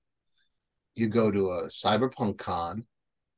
You 0.95 1.09
go 1.09 1.31
to 1.31 1.51
a 1.51 1.69
cyberpunk 1.69 2.39
con, 2.39 2.85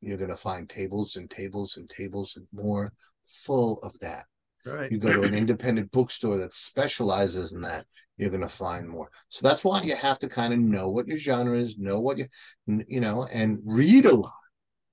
you're 0.01 0.19
going 0.19 0.31
to 0.31 0.37
find 0.37 0.69
tables 0.69 1.17
and 1.17 1.31
tables 1.31 1.77
and 1.77 1.89
tables 1.89 2.37
and 2.37 2.47
more 2.53 2.93
full 3.27 3.79
of 3.83 3.99
that. 4.01 4.25
Right. 4.67 4.91
You 4.91 4.99
go 4.99 5.13
to 5.13 5.23
an 5.23 5.35
independent 5.35 5.93
bookstore 5.93 6.39
that 6.39 6.53
specializes 6.53 7.53
in 7.53 7.61
that, 7.61 7.87
you're 8.17 8.31
going 8.31 8.41
to 8.41 8.49
find 8.49 8.89
more. 8.89 9.11
So 9.29 9.47
that's 9.47 9.63
why 9.63 9.83
you 9.83 9.95
have 9.95 10.19
to 10.21 10.29
kind 10.29 10.53
of 10.53 10.59
know 10.59 10.91
what 10.91 11.07
your 11.07 11.19
genre 11.19 11.57
is, 11.57 11.79
know 11.79 12.01
what 12.01 12.19
you, 12.19 12.27
you 12.67 13.01
know, 13.01 13.29
and 13.31 13.61
read 13.65 14.07
a 14.07 14.15
lot. 14.15 14.33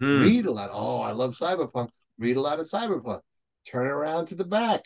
Mm. 0.01 0.21
Read 0.21 0.45
a 0.45 0.51
lot. 0.51 0.69
Oh, 0.71 1.01
I 1.01 1.11
love 1.11 1.35
cyberpunk. 1.35 1.89
Read 2.19 2.37
a 2.37 2.41
lot 2.41 2.59
of 2.59 2.67
cyberpunk. 2.67 3.21
Turn 3.65 3.87
it 3.87 3.91
around 3.91 4.27
to 4.27 4.35
the 4.35 4.45
back. 4.45 4.85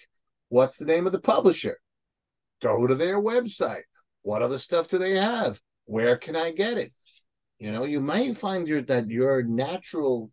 What's 0.50 0.78
the 0.78 0.86
name 0.86 1.06
of 1.06 1.12
the 1.12 1.20
publisher? 1.20 1.80
Go 2.62 2.88
to 2.88 2.96
their 2.96 3.22
website. 3.22 3.84
What 4.22 4.42
other 4.42 4.58
stuff 4.58 4.88
do 4.88 4.98
they 4.98 5.18
have? 5.18 5.60
Where 5.86 6.16
can 6.16 6.36
I 6.36 6.52
get 6.52 6.78
it? 6.78 6.94
You 7.60 7.72
know, 7.72 7.84
you 7.84 8.00
might 8.00 8.38
find 8.38 8.68
your 8.68 8.82
that 8.84 9.10
your 9.10 9.44
natural 9.44 10.32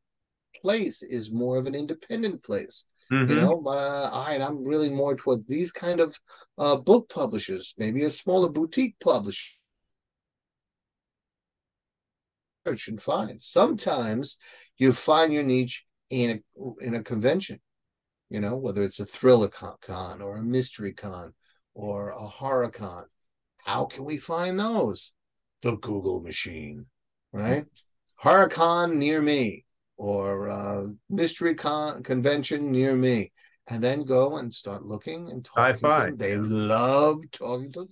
place 0.60 1.02
is 1.02 1.32
more 1.32 1.56
of 1.56 1.66
an 1.66 1.74
independent 1.74 2.42
place. 2.44 2.84
Mm-hmm. 3.12 3.30
You 3.30 3.36
know, 3.36 3.62
uh, 3.66 4.10
all 4.12 4.24
right, 4.24 4.40
I'm 4.40 4.64
really 4.64 4.90
more 4.90 5.14
toward 5.14 5.46
these 5.46 5.72
kind 5.72 6.00
of 6.00 6.18
uh, 6.56 6.76
book 6.76 7.08
publishers, 7.08 7.74
maybe 7.76 8.02
a 8.02 8.10
smaller 8.10 8.48
boutique 8.48 8.98
publisher. 8.98 9.58
Search 12.66 12.88
and 12.88 13.00
find. 13.00 13.42
Sometimes 13.42 14.38
you 14.78 14.92
find 14.92 15.32
your 15.32 15.42
niche 15.42 15.84
in 16.08 16.42
a 16.56 16.84
in 16.84 16.94
a 16.94 17.02
convention. 17.02 17.60
You 18.30 18.40
know, 18.40 18.56
whether 18.56 18.82
it's 18.82 19.00
a 19.00 19.04
thriller 19.04 19.48
con 19.48 20.22
or 20.22 20.38
a 20.38 20.42
mystery 20.42 20.92
con 20.92 21.34
or 21.74 22.10
a 22.10 22.26
horror 22.26 22.70
con. 22.70 23.04
How 23.64 23.84
can 23.84 24.04
we 24.04 24.16
find 24.16 24.58
those? 24.58 25.12
The 25.62 25.76
Google 25.76 26.20
machine, 26.20 26.86
right? 27.32 27.66
Horror 28.16 28.48
con 28.48 28.98
near 28.98 29.20
me 29.20 29.63
or 29.96 30.48
uh, 30.48 30.86
mystery 31.08 31.54
con- 31.54 32.02
convention 32.02 32.70
near 32.70 32.94
me, 32.94 33.32
and 33.68 33.82
then 33.82 34.04
go 34.04 34.36
and 34.36 34.52
start 34.52 34.84
looking 34.84 35.30
and 35.30 35.44
talking. 35.44 35.62
High 35.62 35.72
five. 35.74 36.18
They 36.18 36.36
love 36.36 37.18
talking 37.32 37.72
to 37.72 37.80
them. 37.80 37.88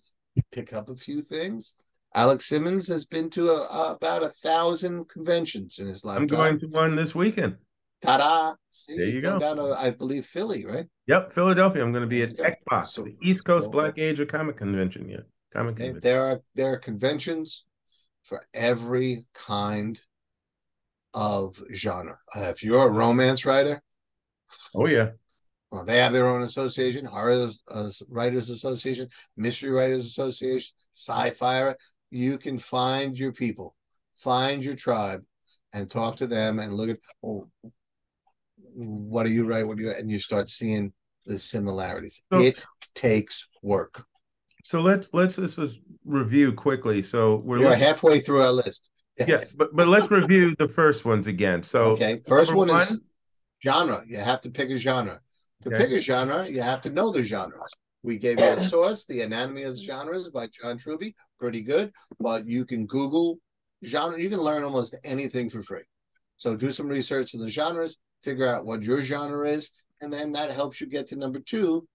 Pick 0.51 0.73
up 0.73 0.89
a 0.89 0.97
few 0.97 1.23
things. 1.23 1.75
Alex 2.15 2.45
Simmons 2.45 2.89
has 2.89 3.07
been 3.07 3.31
to 3.31 3.51
a, 3.51 3.63
a, 3.63 3.95
about 3.95 4.23
a 4.23 4.29
thousand 4.29 5.09
conventions 5.09 5.79
in 5.79 5.87
his 5.87 6.05
life. 6.05 6.19
I'm 6.19 6.27
going 6.27 6.59
to 6.59 6.67
one 6.67 6.95
this 6.95 7.15
weekend. 7.15 7.57
Ta-da! 8.03 8.55
See, 8.69 8.97
there 8.97 9.07
you 9.07 9.21
go. 9.21 9.39
Down 9.39 9.57
to, 9.57 9.75
I 9.79 9.91
believe 9.91 10.27
Philly, 10.27 10.67
right? 10.67 10.87
Yep, 11.07 11.33
Philadelphia. 11.33 11.83
I'm 11.83 11.93
going 11.93 12.03
to 12.03 12.09
be 12.09 12.23
at 12.23 12.37
ECBAC, 12.37 12.85
so, 12.87 13.03
the 13.05 13.17
East 13.23 13.45
Coast 13.45 13.71
Black 13.71 13.99
Age 13.99 14.19
of 14.21 14.29
Comic 14.29 14.57
Convention. 14.57 15.09
Yeah, 15.09 15.19
comic 15.53 15.77
convention. 15.77 16.01
There 16.03 16.23
are 16.27 16.41
there 16.55 16.73
are 16.73 16.79
conventions 16.79 17.65
for 18.25 18.43
every 18.53 19.27
kind 19.35 20.01
of 21.15 21.63
genre. 21.75 22.19
Uh, 22.35 22.49
if 22.49 22.63
you're 22.63 22.87
a 22.87 22.91
romance 22.91 23.45
writer, 23.45 23.83
oh 24.75 24.87
yeah, 24.87 25.11
well, 25.71 25.85
they 25.85 25.99
have 25.99 26.13
their 26.13 26.29
own 26.29 26.43
association, 26.43 27.05
horror 27.05 27.51
uh, 27.71 27.91
writers 28.09 28.51
association, 28.51 29.09
mystery 29.37 29.71
writers 29.71 30.07
association, 30.07 30.73
sci-fi. 30.95 31.75
You 32.11 32.39
can 32.39 32.59
find 32.59 33.19
your 33.19 33.33
people, 33.33 33.75
find 34.17 34.65
your 34.65 34.75
tribe, 34.75 35.23
and 35.73 35.89
talk 35.89 36.17
to 36.17 36.27
them 36.27 36.59
and 36.59 36.75
look 36.75 36.91
at 36.91 36.99
oh, 37.25 37.49
what 38.75 39.25
do 39.25 39.33
you 39.33 39.47
write? 39.47 39.67
What 39.67 39.77
do 39.77 39.85
you 39.85 39.93
and 39.93 40.11
you 40.11 40.19
start 40.19 40.49
seeing 40.49 40.93
the 41.27 41.39
similarities. 41.39 42.23
So, 42.33 42.41
it 42.41 42.65
takes 42.95 43.49
work. 43.63 44.05
So 44.65 44.81
let's 44.81 45.11
let's 45.13 45.37
just 45.37 45.81
review 46.05 46.53
quickly. 46.53 47.03
So 47.03 47.37
we're 47.37 47.59
You're 47.59 47.75
halfway 47.75 48.21
through 48.21 48.43
our 48.43 48.53
list. 48.53 48.91
Yes. 49.27 49.55
But 49.55 49.75
but 49.75 49.89
let's 49.89 50.11
review 50.11 50.55
the 50.59 50.69
first 50.69 51.05
ones 51.05 51.27
again. 51.27 51.63
So 51.63 51.93
okay, 51.93 52.21
first 52.27 52.55
one, 52.55 52.69
one, 52.69 52.83
is 52.83 53.01
genre. 53.63 54.03
You 54.07 54.19
have 54.19 54.41
to 54.43 54.51
pick 54.51 54.71
a 54.71 54.77
genre. 54.77 55.21
To 55.63 55.69
okay. 55.69 55.79
pick 55.79 55.91
a 55.93 55.99
genre, 55.99 56.49
you 56.49 56.63
have 56.63 56.81
to 56.83 56.91
know 56.91 57.13
the 57.13 57.23
genres. 57.23 57.73
We 58.03 58.19
gave 58.19 58.41
you 58.41 58.47
a 58.47 58.61
source, 58.69 59.05
The 59.05 59.23
Anatomy 59.23 59.63
of 59.63 59.79
Genres 59.79 60.29
by 60.31 60.49
John 60.49 60.77
Truby. 60.77 61.15
Pretty 61.39 61.63
good, 61.63 61.93
but 62.19 62.47
you 62.49 62.65
can 62.65 62.87
Google 62.87 63.39
genre. 63.85 64.19
You 64.21 64.29
can 64.29 64.41
learn 64.41 64.65
almost 64.65 64.97
anything 65.05 65.51
for 65.51 65.63
free. 65.63 65.85
So 66.37 66.57
do 66.57 66.73
some 66.73 66.89
research 66.89 67.35
in 67.35 67.41
the 67.41 67.49
genres, 67.49 67.99
figure 68.25 68.49
out 68.49 68.65
what 68.65 68.83
your 68.83 69.03
genre 69.03 69.49
is, 69.49 69.71
and 70.01 70.13
then 70.13 70.33
that 70.33 70.51
helps 70.51 70.81
you 70.81 70.89
get 70.89 71.07
to 71.09 71.17
number 71.17 71.39
two. 71.39 71.87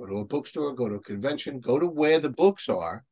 Go 0.00 0.06
to 0.06 0.18
a 0.18 0.24
bookstore, 0.24 0.74
go 0.74 0.88
to 0.88 0.94
a 0.94 1.00
convention, 1.00 1.60
go 1.60 1.78
to 1.78 1.86
where 1.86 2.20
the 2.20 2.30
books 2.30 2.68
are, 2.68 3.04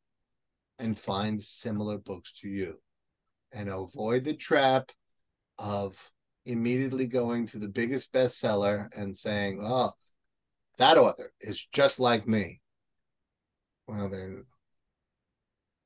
and 0.79 0.99
find 0.99 1.42
similar 1.42 1.99
books 1.99 2.33
to 2.40 2.49
you 2.49 2.79
and 3.56 3.70
avoid 3.70 4.24
the 4.24 4.34
trap 4.34 4.92
of 5.58 6.12
immediately 6.44 7.06
going 7.06 7.46
to 7.46 7.58
the 7.58 7.68
biggest 7.68 8.12
bestseller 8.12 8.88
and 8.94 9.16
saying, 9.16 9.58
"Oh, 9.62 9.92
that 10.76 10.98
author 10.98 11.32
is 11.40 11.66
just 11.72 11.98
like 11.98 12.28
me." 12.28 12.60
Well, 13.88 14.10
they're 14.10 14.44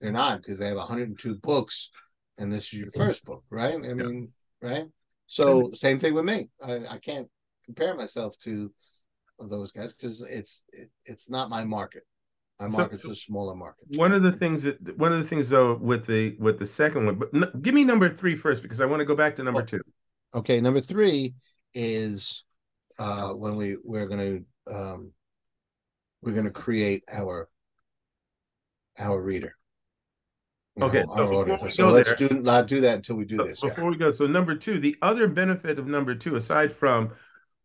they're 0.01 0.11
not 0.11 0.39
because 0.39 0.59
they 0.59 0.67
have 0.67 0.77
102 0.77 1.37
books, 1.37 1.91
and 2.37 2.51
this 2.51 2.73
is 2.73 2.81
your 2.81 2.91
first 2.91 3.25
book, 3.25 3.45
right? 3.51 3.75
I 3.75 3.95
mean, 3.95 4.33
right? 4.61 4.87
So 5.27 5.71
same 5.73 6.01
thing 6.01 6.15
with 6.15 6.25
me. 6.25 6.49
I, 6.63 6.81
I 6.91 6.99
can't 6.99 7.29
compare 7.65 7.95
myself 7.95 8.37
to 8.39 8.73
those 9.39 9.71
guys 9.71 9.93
because 9.93 10.23
it's 10.23 10.65
it, 10.73 10.91
it's 11.05 11.31
not 11.31 11.49
my 11.49 11.65
market. 11.65 12.03
My 12.61 12.69
market's 12.69 13.05
so, 13.05 13.13
a 13.13 13.15
smaller 13.15 13.55
market. 13.55 13.97
One 13.97 14.13
of 14.13 14.23
the 14.23 14.33
things 14.33 14.65
that 14.65 14.99
one 14.99 15.13
of 15.13 15.19
the 15.19 15.25
things 15.25 15.49
though 15.49 15.77
with 15.77 16.05
the 16.07 16.37
with 16.39 16.59
the 16.59 16.67
second 16.67 17.07
one, 17.07 17.15
but 17.17 17.63
give 17.63 17.73
me 17.73 17.85
number 17.85 18.11
three 18.11 18.37
first 18.37 18.63
because 18.63 18.83
I 18.83 18.87
want 18.87 19.01
to 19.01 19.07
go 19.07 19.17
back 19.17 19.37
to 19.37 19.43
number 19.43 19.63
oh, 19.63 19.65
two. 19.65 19.81
Okay, 20.35 20.61
number 20.61 20.83
three 20.83 21.35
is 21.73 22.45
uh 22.99 23.31
when 23.31 23.57
we 23.57 23.77
we're 23.83 24.07
gonna 24.07 24.41
um 24.71 25.13
we're 26.21 26.35
gonna 26.35 26.51
create 26.51 27.03
our 27.11 27.49
our 28.99 29.23
reader. 29.23 29.57
okay, 30.83 31.05
know, 31.17 31.57
so, 31.57 31.69
so 31.71 31.89
let's 31.89 32.15
there, 32.15 32.29
do 32.29 32.41
not 32.43 32.67
do 32.67 32.83
that 32.83 32.97
until 32.97 33.17
we 33.17 33.25
do 33.25 33.39
so 33.39 33.45
this. 33.45 33.61
Before 33.63 33.85
yeah. 33.85 33.91
we 33.91 33.97
go, 33.97 34.13
so 34.13 34.27
number 34.27 34.55
two, 34.55 34.79
the 34.79 34.97
other 35.01 35.29
benefit 35.29 35.79
of 35.79 35.87
number 35.87 36.15
two, 36.15 36.37
aside 36.37 36.73
from 36.73 37.13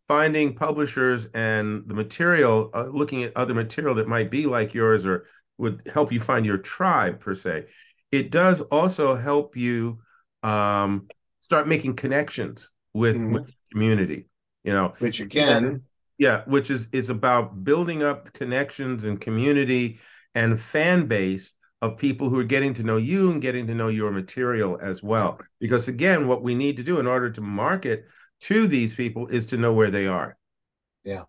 finding 0.07 0.53
publishers 0.53 1.25
and 1.33 1.83
the 1.87 1.93
material, 1.93 2.69
uh, 2.73 2.85
looking 2.85 3.23
at 3.23 3.35
other 3.35 3.53
material 3.53 3.95
that 3.95 4.07
might 4.07 4.29
be 4.29 4.45
like 4.45 4.73
yours 4.73 5.05
or 5.05 5.25
would 5.57 5.89
help 5.91 6.11
you 6.11 6.19
find 6.19 6.45
your 6.45 6.57
tribe 6.57 7.19
per 7.19 7.33
se. 7.33 7.65
It 8.11 8.31
does 8.31 8.61
also 8.61 9.15
help 9.15 9.57
you 9.57 9.99
um, 10.43 11.07
start 11.41 11.67
making 11.67 11.95
connections 11.95 12.69
with, 12.93 13.17
mm-hmm. 13.17 13.33
with 13.33 13.51
community. 13.71 14.27
You 14.63 14.73
know, 14.73 14.93
which 14.97 15.19
again, 15.19 15.83
yeah, 16.17 16.41
which 16.45 16.71
is 16.71 16.89
is 16.91 17.11
about 17.11 17.63
building 17.63 18.01
up 18.01 18.33
connections 18.33 19.03
and 19.03 19.21
community 19.21 19.99
and 20.33 20.59
fan 20.59 21.05
base 21.05 21.53
of 21.83 21.97
people 21.97 22.29
who 22.29 22.39
are 22.39 22.45
getting 22.45 22.73
to 22.73 22.83
know 22.83 22.97
you 22.97 23.29
and 23.29 23.43
getting 23.43 23.67
to 23.67 23.75
know 23.75 23.89
your 23.89 24.11
material 24.11 24.79
as 24.81 25.03
well. 25.03 25.39
Because 25.59 25.87
again, 25.87 26.27
what 26.27 26.41
we 26.41 26.55
need 26.55 26.77
to 26.77 26.83
do 26.83 26.99
in 26.99 27.05
order 27.05 27.29
to 27.29 27.41
market 27.41 28.05
to 28.41 28.67
these 28.67 28.93
people 28.93 29.28
is 29.28 29.45
to 29.48 29.58
know 29.58 29.74
where 29.74 29.89
they 29.89 30.08
are. 30.08 30.38
Yeah. 31.04 31.24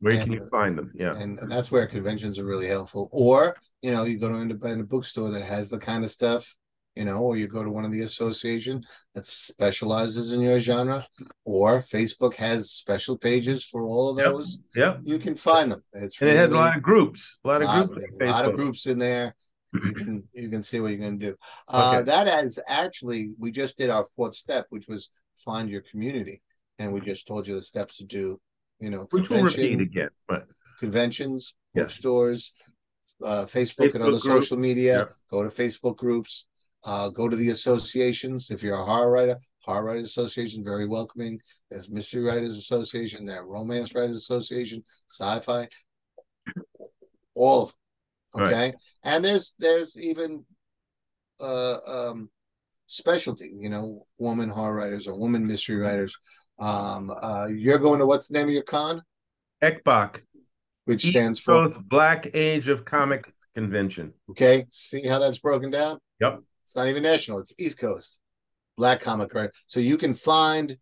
Where 0.00 0.14
and, 0.14 0.22
can 0.22 0.32
you 0.32 0.46
find 0.46 0.78
them? 0.78 0.92
Yeah. 0.94 1.16
And, 1.16 1.38
that's 1.50 1.70
where 1.70 1.86
conventions 1.86 2.38
are 2.38 2.44
really 2.44 2.68
helpful. 2.68 3.08
Or, 3.12 3.56
you 3.82 3.90
know, 3.90 4.04
you 4.04 4.18
go 4.18 4.28
to 4.28 4.34
an 4.34 4.42
independent 4.42 4.88
bookstore 4.88 5.30
that 5.30 5.42
has 5.42 5.70
the 5.70 5.78
kind 5.78 6.04
of 6.04 6.10
stuff, 6.10 6.54
you 6.94 7.04
know, 7.04 7.18
or 7.18 7.36
you 7.36 7.48
go 7.48 7.64
to 7.64 7.70
one 7.70 7.84
of 7.84 7.90
the 7.90 8.02
association 8.02 8.84
that 9.14 9.26
specializes 9.26 10.32
in 10.32 10.40
your 10.40 10.58
genre, 10.60 11.06
or 11.44 11.78
Facebook 11.80 12.34
has 12.34 12.70
special 12.70 13.18
pages 13.18 13.64
for 13.64 13.82
all 13.82 14.10
of 14.10 14.16
those. 14.16 14.58
Yeah. 14.74 14.98
You 15.02 15.18
can 15.18 15.34
find 15.34 15.72
them. 15.72 15.82
It's 15.92 16.20
and 16.20 16.28
really, 16.28 16.38
it 16.38 16.40
has 16.42 16.52
a 16.52 16.54
lot 16.54 16.76
of 16.76 16.82
groups. 16.82 17.38
A 17.44 17.48
lot 17.48 17.62
of 17.62 17.88
groups. 17.88 18.04
A 18.20 18.24
lot 18.24 18.44
of 18.44 18.54
groups 18.54 18.86
in 18.86 18.98
there. 18.98 19.34
you 19.74 19.92
can 19.96 20.28
you 20.32 20.48
can 20.48 20.62
see 20.62 20.80
what 20.80 20.88
you're 20.88 21.00
going 21.00 21.18
to 21.18 21.26
do. 21.30 21.36
Uh, 21.66 21.92
okay. 21.94 22.04
That 22.04 22.44
is 22.44 22.58
actually 22.68 23.32
we 23.38 23.50
just 23.50 23.76
did 23.76 23.90
our 23.90 24.06
fourth 24.16 24.34
step, 24.34 24.66
which 24.70 24.86
was 24.88 25.10
find 25.36 25.68
your 25.68 25.82
community, 25.82 26.42
and 26.78 26.92
we 26.92 27.00
just 27.00 27.26
told 27.26 27.46
you 27.46 27.54
the 27.54 27.62
steps 27.62 27.98
to 27.98 28.04
do. 28.04 28.40
You 28.80 28.90
know, 28.90 29.06
which 29.10 29.28
we'll 29.28 29.42
repeat 29.42 29.80
again, 29.80 30.10
but 30.28 30.46
conventions, 30.78 31.54
yeah. 31.74 31.82
bookstores, 31.82 32.52
uh, 33.24 33.44
Facebook, 33.44 33.90
Facebook, 33.90 33.94
and 33.94 34.02
other 34.02 34.12
group. 34.12 34.22
social 34.22 34.56
media. 34.56 34.98
Yeah. 34.98 35.04
Go 35.30 35.42
to 35.42 35.48
Facebook 35.48 35.96
groups. 35.96 36.46
Uh, 36.84 37.08
go 37.08 37.28
to 37.28 37.36
the 37.36 37.50
associations. 37.50 38.50
If 38.50 38.62
you're 38.62 38.80
a 38.80 38.84
horror 38.84 39.10
writer, 39.10 39.38
Horror 39.68 39.84
Writers 39.84 40.06
Association, 40.06 40.64
very 40.64 40.86
welcoming. 40.86 41.40
There's 41.70 41.90
Mystery 41.90 42.22
Writers 42.22 42.56
Association, 42.56 43.26
there 43.26 43.44
Romance 43.44 43.94
Writers 43.94 44.16
Association, 44.16 44.82
Sci-Fi, 45.08 45.68
all 47.34 47.64
of 47.64 47.68
them. 48.34 48.42
Okay, 48.44 48.64
right. 48.64 48.74
and 49.04 49.24
there's 49.24 49.54
there's 49.58 49.96
even 49.96 50.44
uh 51.40 51.76
um 51.86 52.30
specialty, 52.86 53.50
you 53.52 53.68
know, 53.68 54.06
woman 54.16 54.48
horror 54.48 54.74
writers 54.74 55.06
or 55.06 55.18
woman 55.18 55.46
mystery 55.46 55.76
writers. 55.76 56.16
Um, 56.58 57.10
uh, 57.10 57.46
you're 57.46 57.78
going 57.78 58.00
to 58.00 58.06
what's 58.06 58.28
the 58.28 58.34
name 58.34 58.48
of 58.48 58.54
your 58.54 58.62
con? 58.62 59.02
ECBAC, 59.62 60.20
which 60.84 61.04
East 61.04 61.12
stands 61.12 61.40
for 61.40 61.64
Coast 61.64 61.88
Black 61.88 62.30
Age 62.34 62.68
of 62.68 62.84
Comic 62.84 63.32
Convention. 63.54 64.12
Okay, 64.30 64.66
see 64.68 65.06
how 65.06 65.18
that's 65.18 65.38
broken 65.38 65.70
down? 65.70 65.98
Yep. 66.20 66.40
It's 66.64 66.76
not 66.76 66.88
even 66.88 67.02
national; 67.02 67.38
it's 67.38 67.54
East 67.58 67.78
Coast 67.78 68.20
black 68.78 69.00
comic 69.00 69.34
right 69.34 69.50
so 69.66 69.80
you 69.80 69.98
can 69.98 70.14
find 70.14 70.78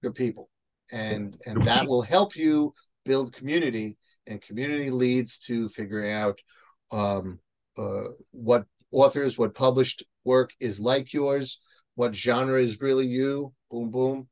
your 0.00 0.12
people 0.12 0.48
and 0.92 1.36
and 1.44 1.60
that 1.66 1.86
will 1.88 2.02
help 2.02 2.36
you 2.36 2.72
build 3.04 3.32
community 3.32 3.98
and 4.28 4.40
community 4.40 4.90
leads 4.90 5.36
to 5.36 5.68
figuring 5.68 6.12
out 6.12 6.38
um 6.92 7.40
uh 7.76 8.04
what 8.30 8.64
authors 8.92 9.36
what 9.36 9.56
published 9.56 10.04
work 10.24 10.52
is 10.60 10.78
like 10.78 11.12
yours 11.12 11.60
what 11.96 12.14
genre 12.14 12.62
is 12.62 12.80
really 12.80 13.06
you 13.06 13.52
boom 13.70 13.90
boom 13.90 14.28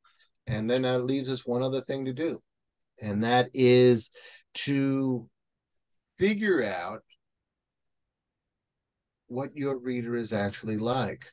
and 0.47 0.69
then 0.69 0.83
that 0.83 1.05
leaves 1.05 1.31
us 1.31 1.47
one 1.47 1.63
other 1.63 1.81
thing 1.81 2.05
to 2.05 2.13
do 2.13 2.41
and 3.01 3.23
that 3.25 3.51
is 3.55 4.11
to 4.55 5.29
figure 6.19 6.63
out 6.63 7.03
what 9.27 9.57
your 9.57 9.79
reader 9.79 10.17
is 10.17 10.33
actually 10.33 10.77
like 10.77 11.27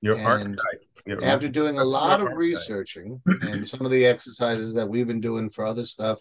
your 0.00 0.16
and 0.16 0.26
archetype. 0.28 0.82
Your 1.06 1.24
after 1.24 1.48
doing 1.48 1.78
a 1.78 1.84
lot 1.84 2.20
of 2.20 2.26
archetype. 2.26 2.38
researching 2.38 3.22
and 3.42 3.66
some 3.66 3.84
of 3.84 3.90
the 3.90 4.04
exercises 4.04 4.74
that 4.74 4.88
we've 4.88 5.06
been 5.06 5.20
doing 5.20 5.48
for 5.48 5.64
other 5.64 5.84
stuff, 5.84 6.20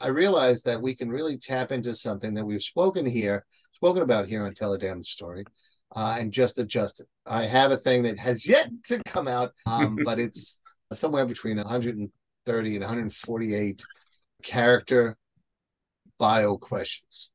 I 0.00 0.08
realized 0.08 0.64
that 0.66 0.82
we 0.82 0.94
can 0.94 1.10
really 1.10 1.38
tap 1.38 1.72
into 1.72 1.94
something 1.94 2.34
that 2.34 2.44
we've 2.44 2.62
spoken 2.62 3.06
here, 3.06 3.46
spoken 3.72 4.02
about 4.02 4.26
here 4.26 4.44
on 4.44 4.54
Tell 4.54 4.72
a 4.72 4.78
Damn 4.78 5.02
Story, 5.02 5.44
uh, 5.94 6.16
and 6.18 6.32
just 6.32 6.58
adjust 6.58 7.00
it. 7.00 7.06
I 7.26 7.44
have 7.44 7.70
a 7.70 7.76
thing 7.76 8.02
that 8.02 8.18
has 8.18 8.46
yet 8.46 8.70
to 8.86 9.02
come 9.04 9.28
out, 9.28 9.52
um, 9.66 9.98
but 10.04 10.18
it's 10.18 10.58
somewhere 10.92 11.26
between 11.26 11.56
130 11.56 12.74
and 12.74 12.80
148 12.80 13.84
character 14.42 15.16
bio 16.18 16.56
questions, 16.56 17.30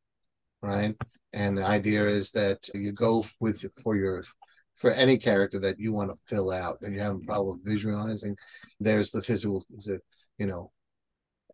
right? 0.61 0.95
And 1.31 1.57
the 1.57 1.65
idea 1.65 2.07
is 2.07 2.31
that 2.31 2.67
you 2.73 2.91
go 2.91 3.25
with 3.39 3.65
for 3.81 3.95
your 3.95 4.23
for 4.75 4.91
any 4.91 5.17
character 5.17 5.59
that 5.59 5.79
you 5.79 5.93
want 5.93 6.11
to 6.11 6.17
fill 6.27 6.51
out 6.51 6.79
and 6.81 6.93
you're 6.93 7.03
having 7.03 7.23
problem 7.23 7.61
visualizing, 7.63 8.35
there's 8.79 9.11
the 9.11 9.21
physical, 9.21 9.63
you 10.37 10.45
know, 10.45 10.71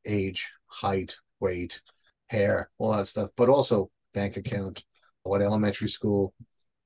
age, 0.06 0.50
height, 0.68 1.18
weight, 1.40 1.82
hair, 2.28 2.70
all 2.78 2.94
that 2.94 3.08
stuff, 3.08 3.30
but 3.36 3.50
also 3.50 3.90
bank 4.14 4.38
account, 4.38 4.84
what 5.24 5.42
elementary 5.42 5.90
school, 5.90 6.34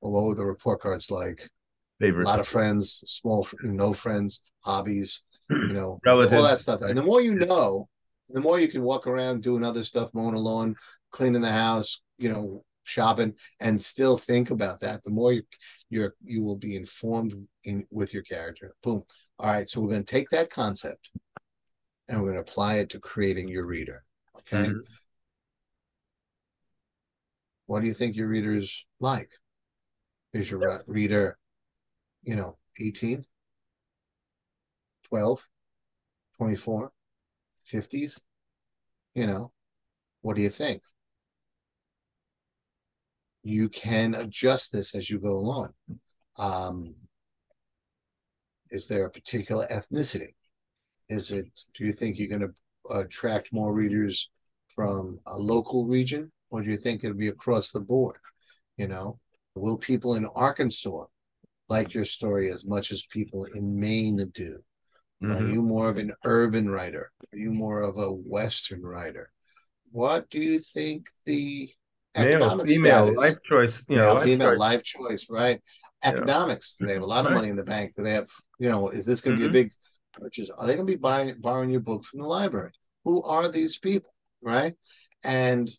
what 0.00 0.24
were 0.24 0.34
the 0.34 0.44
report 0.44 0.80
cards 0.80 1.10
like? 1.10 1.48
A 2.02 2.30
lot 2.30 2.40
of 2.40 2.48
friends, 2.48 3.04
small, 3.06 3.46
no 3.62 3.92
friends, 3.92 4.40
hobbies, 4.60 5.22
you 5.48 5.72
know, 5.72 6.00
Relatives. 6.04 6.32
all 6.36 6.42
that 6.42 6.60
stuff. 6.60 6.82
And 6.82 6.96
the 6.96 7.02
more 7.02 7.20
you 7.20 7.34
know, 7.34 7.88
the 8.28 8.40
more 8.40 8.58
you 8.58 8.68
can 8.68 8.82
walk 8.82 9.06
around 9.06 9.42
doing 9.42 9.64
other 9.64 9.84
stuff, 9.84 10.10
mowing 10.12 10.34
a 10.34 10.38
lawn, 10.38 10.76
cleaning 11.10 11.42
the 11.42 11.52
house, 11.52 12.00
you 12.18 12.32
know, 12.32 12.64
shopping 12.84 13.34
and 13.60 13.82
still 13.82 14.16
think 14.16 14.50
about 14.50 14.80
that 14.80 15.02
the 15.04 15.10
more 15.10 15.32
you 15.32 15.42
you're 15.88 16.14
you 16.22 16.42
will 16.42 16.56
be 16.56 16.76
informed 16.76 17.46
in 17.64 17.86
with 17.90 18.12
your 18.12 18.22
character 18.22 18.74
boom 18.82 19.02
all 19.38 19.50
right 19.50 19.68
so 19.68 19.80
we're 19.80 19.88
going 19.88 20.04
to 20.04 20.14
take 20.14 20.28
that 20.28 20.50
concept 20.50 21.08
and 22.08 22.20
we're 22.20 22.32
going 22.32 22.44
to 22.44 22.50
apply 22.50 22.74
it 22.74 22.90
to 22.90 22.98
creating 22.98 23.48
your 23.48 23.64
reader 23.64 24.04
okay 24.36 24.68
mm-hmm. 24.68 24.78
what 27.66 27.80
do 27.80 27.86
you 27.86 27.94
think 27.94 28.14
your 28.14 28.28
readers 28.28 28.84
like 29.00 29.32
is 30.34 30.50
your 30.50 30.84
reader 30.86 31.38
you 32.24 32.34
know 32.36 32.56
18 32.80 33.24
12 35.08 35.48
24 36.38 36.92
50s 37.72 38.20
you 39.14 39.26
know 39.26 39.52
what 40.22 40.36
do 40.36 40.42
you 40.42 40.48
think 40.48 40.82
you 43.44 43.68
can 43.68 44.14
adjust 44.14 44.72
this 44.72 44.94
as 44.94 45.10
you 45.10 45.20
go 45.20 45.32
along. 45.32 45.74
Um, 46.38 46.94
is 48.70 48.88
there 48.88 49.04
a 49.04 49.10
particular 49.10 49.66
ethnicity? 49.70 50.34
Is 51.10 51.30
it, 51.30 51.46
do 51.74 51.84
you 51.84 51.92
think 51.92 52.18
you're 52.18 52.36
going 52.36 52.50
to 52.50 52.94
attract 52.94 53.52
more 53.52 53.72
readers 53.72 54.30
from 54.74 55.20
a 55.26 55.36
local 55.36 55.84
region 55.84 56.32
or 56.50 56.62
do 56.62 56.70
you 56.70 56.78
think 56.78 57.04
it'll 57.04 57.16
be 57.16 57.28
across 57.28 57.70
the 57.70 57.80
board? 57.80 58.16
You 58.78 58.88
know, 58.88 59.20
will 59.54 59.76
people 59.76 60.14
in 60.14 60.24
Arkansas 60.34 61.04
like 61.74 61.94
your 61.94 62.04
story 62.04 62.50
as 62.50 62.66
much 62.66 62.90
as 62.90 63.04
people 63.10 63.44
in 63.54 63.78
Maine 63.78 64.30
do? 64.32 64.58
Mm-hmm. 65.22 65.32
Are 65.32 65.48
you 65.50 65.62
more 65.62 65.88
of 65.88 65.96
an 65.96 66.12
urban 66.24 66.68
writer? 66.70 67.10
Are 67.32 67.38
you 67.38 67.52
more 67.52 67.80
of 67.80 67.98
a 67.98 68.10
Western 68.10 68.82
writer? 68.82 69.30
What 69.90 70.30
do 70.30 70.40
you 70.40 70.58
think 70.58 71.06
the 71.26 71.68
male, 72.16 72.64
female, 72.64 73.10
status. 73.10 73.16
life 73.16 73.36
choice, 73.48 73.84
you 73.88 73.96
know, 73.96 74.14
life 74.14 74.24
female, 74.24 74.50
choice. 74.50 74.58
life 74.58 74.82
choice, 74.82 75.26
right? 75.28 75.60
Economics. 76.02 76.76
Yeah. 76.78 76.84
Do 76.84 76.86
they 76.86 76.94
have 76.94 77.02
a 77.02 77.06
lot 77.06 77.24
of 77.24 77.30
right. 77.30 77.36
money 77.36 77.48
in 77.48 77.56
the 77.56 77.64
bank? 77.64 77.94
Do 77.96 78.04
they 78.04 78.12
have, 78.12 78.28
you 78.58 78.68
know, 78.68 78.90
is 78.90 79.06
this 79.06 79.20
going 79.20 79.36
to 79.36 79.42
mm-hmm. 79.42 79.52
be 79.52 79.58
a 79.58 79.62
mm-hmm. 79.62 79.68
big 79.68 80.22
purchase? 80.22 80.50
Are 80.56 80.66
they 80.66 80.74
going 80.74 80.86
to 80.86 80.92
be 80.92 80.98
buying, 80.98 81.34
borrowing 81.40 81.70
your 81.70 81.80
book 81.80 82.04
from 82.04 82.20
the 82.20 82.26
library? 82.26 82.72
Who 83.04 83.22
are 83.22 83.48
these 83.48 83.78
people, 83.78 84.12
right? 84.42 84.74
And 85.22 85.70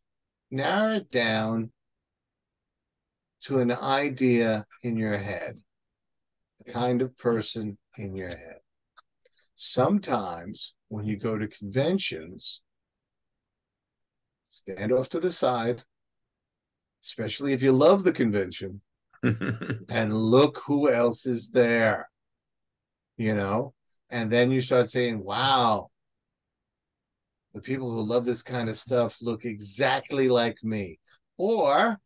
narrow 0.51 0.95
it 0.95 1.11
down 1.11 1.71
to 3.45 3.59
an 3.59 3.71
idea 3.71 4.65
in 4.83 4.95
your 4.95 5.17
head, 5.17 5.59
kind 6.67 7.01
of 7.01 7.17
person 7.17 7.77
in 7.97 8.15
your 8.15 8.29
head. 8.29 8.59
Sometimes 9.55 10.73
when 10.89 11.05
you 11.05 11.17
go 11.17 11.37
to 11.37 11.47
conventions, 11.47 12.61
stand 14.47 14.91
off 14.91 15.09
to 15.09 15.19
the 15.19 15.31
side, 15.31 15.83
especially 17.03 17.53
if 17.53 17.61
you 17.61 17.71
love 17.71 18.03
the 18.03 18.11
convention, 18.11 18.81
and 19.23 20.13
look 20.13 20.61
who 20.65 20.91
else 20.91 21.25
is 21.25 21.51
there. 21.51 22.09
You 23.17 23.33
know, 23.33 23.73
and 24.09 24.29
then 24.29 24.51
you 24.51 24.59
start 24.59 24.89
saying, 24.89 25.23
wow, 25.23 25.89
the 27.53 27.61
people 27.61 27.89
who 27.89 28.01
love 28.01 28.25
this 28.25 28.43
kind 28.43 28.67
of 28.67 28.77
stuff 28.77 29.21
look 29.21 29.45
exactly 29.45 30.27
like 30.27 30.61
me. 30.61 30.99
Or 31.37 31.99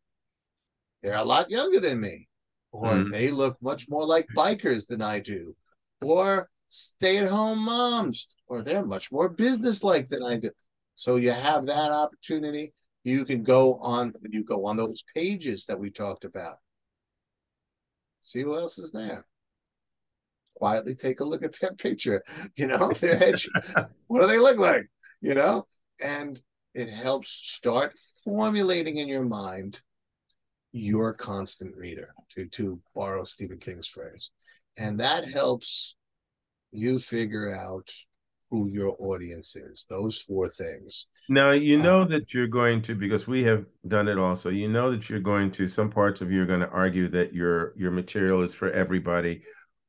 they're 1.01 1.15
a 1.15 1.23
lot 1.23 1.49
younger 1.49 1.79
than 1.79 1.99
me. 1.99 2.28
Or 2.71 2.93
mm-hmm. 2.93 3.11
they 3.11 3.31
look 3.31 3.57
much 3.61 3.89
more 3.89 4.05
like 4.05 4.27
bikers 4.35 4.87
than 4.87 5.01
I 5.01 5.19
do. 5.19 5.55
Or 6.01 6.49
stay 6.69 7.17
at 7.17 7.29
home 7.29 7.59
moms. 7.59 8.27
Or 8.47 8.61
they're 8.61 8.85
much 8.85 9.11
more 9.11 9.29
business 9.29 9.83
like 9.83 10.09
than 10.09 10.23
I 10.23 10.37
do. 10.37 10.51
So 10.95 11.15
you 11.15 11.31
have 11.31 11.65
that 11.67 11.91
opportunity 11.91 12.73
you 13.03 13.25
can 13.25 13.43
go 13.43 13.75
on 13.75 14.13
you 14.29 14.43
go 14.43 14.65
on 14.65 14.77
those 14.77 15.03
pages 15.15 15.65
that 15.65 15.79
we 15.79 15.89
talked 15.89 16.25
about 16.25 16.57
see 18.19 18.41
who 18.41 18.57
else 18.57 18.77
is 18.77 18.91
there 18.91 19.25
quietly 20.55 20.95
take 20.95 21.19
a 21.19 21.23
look 21.23 21.43
at 21.43 21.55
that 21.61 21.77
picture 21.81 22.23
you 22.55 22.67
know 22.67 22.91
their 22.99 23.17
head 23.17 23.35
what 24.07 24.21
do 24.21 24.27
they 24.27 24.39
look 24.39 24.57
like 24.57 24.89
you 25.21 25.33
know 25.33 25.65
and 26.01 26.41
it 26.73 26.89
helps 26.89 27.31
start 27.31 27.97
formulating 28.23 28.97
in 28.97 29.07
your 29.07 29.25
mind 29.25 29.81
your 30.71 31.13
constant 31.13 31.75
reader 31.75 32.13
to 32.33 32.45
to 32.47 32.79
borrow 32.95 33.23
stephen 33.23 33.57
king's 33.57 33.87
phrase 33.87 34.29
and 34.77 34.99
that 34.99 35.25
helps 35.27 35.95
you 36.71 36.99
figure 36.99 37.55
out 37.55 37.89
who 38.49 38.67
your 38.67 38.95
audience 38.99 39.55
is. 39.55 39.85
Those 39.89 40.17
four 40.17 40.49
things. 40.49 41.05
Now 41.29 41.51
you 41.51 41.77
know 41.77 42.01
um, 42.01 42.09
that 42.09 42.33
you're 42.33 42.47
going 42.47 42.81
to 42.83 42.95
because 42.95 43.27
we 43.27 43.43
have 43.43 43.65
done 43.87 44.07
it 44.07 44.17
also. 44.17 44.49
You 44.49 44.67
know 44.67 44.91
that 44.91 45.09
you're 45.09 45.19
going 45.19 45.51
to 45.51 45.67
some 45.67 45.89
parts 45.89 46.21
of 46.21 46.31
you 46.31 46.41
are 46.41 46.47
going 46.47 46.61
to 46.61 46.69
argue 46.69 47.07
that 47.09 47.33
your 47.33 47.73
your 47.77 47.91
material 47.91 48.41
is 48.41 48.55
for 48.55 48.71
everybody, 48.71 49.43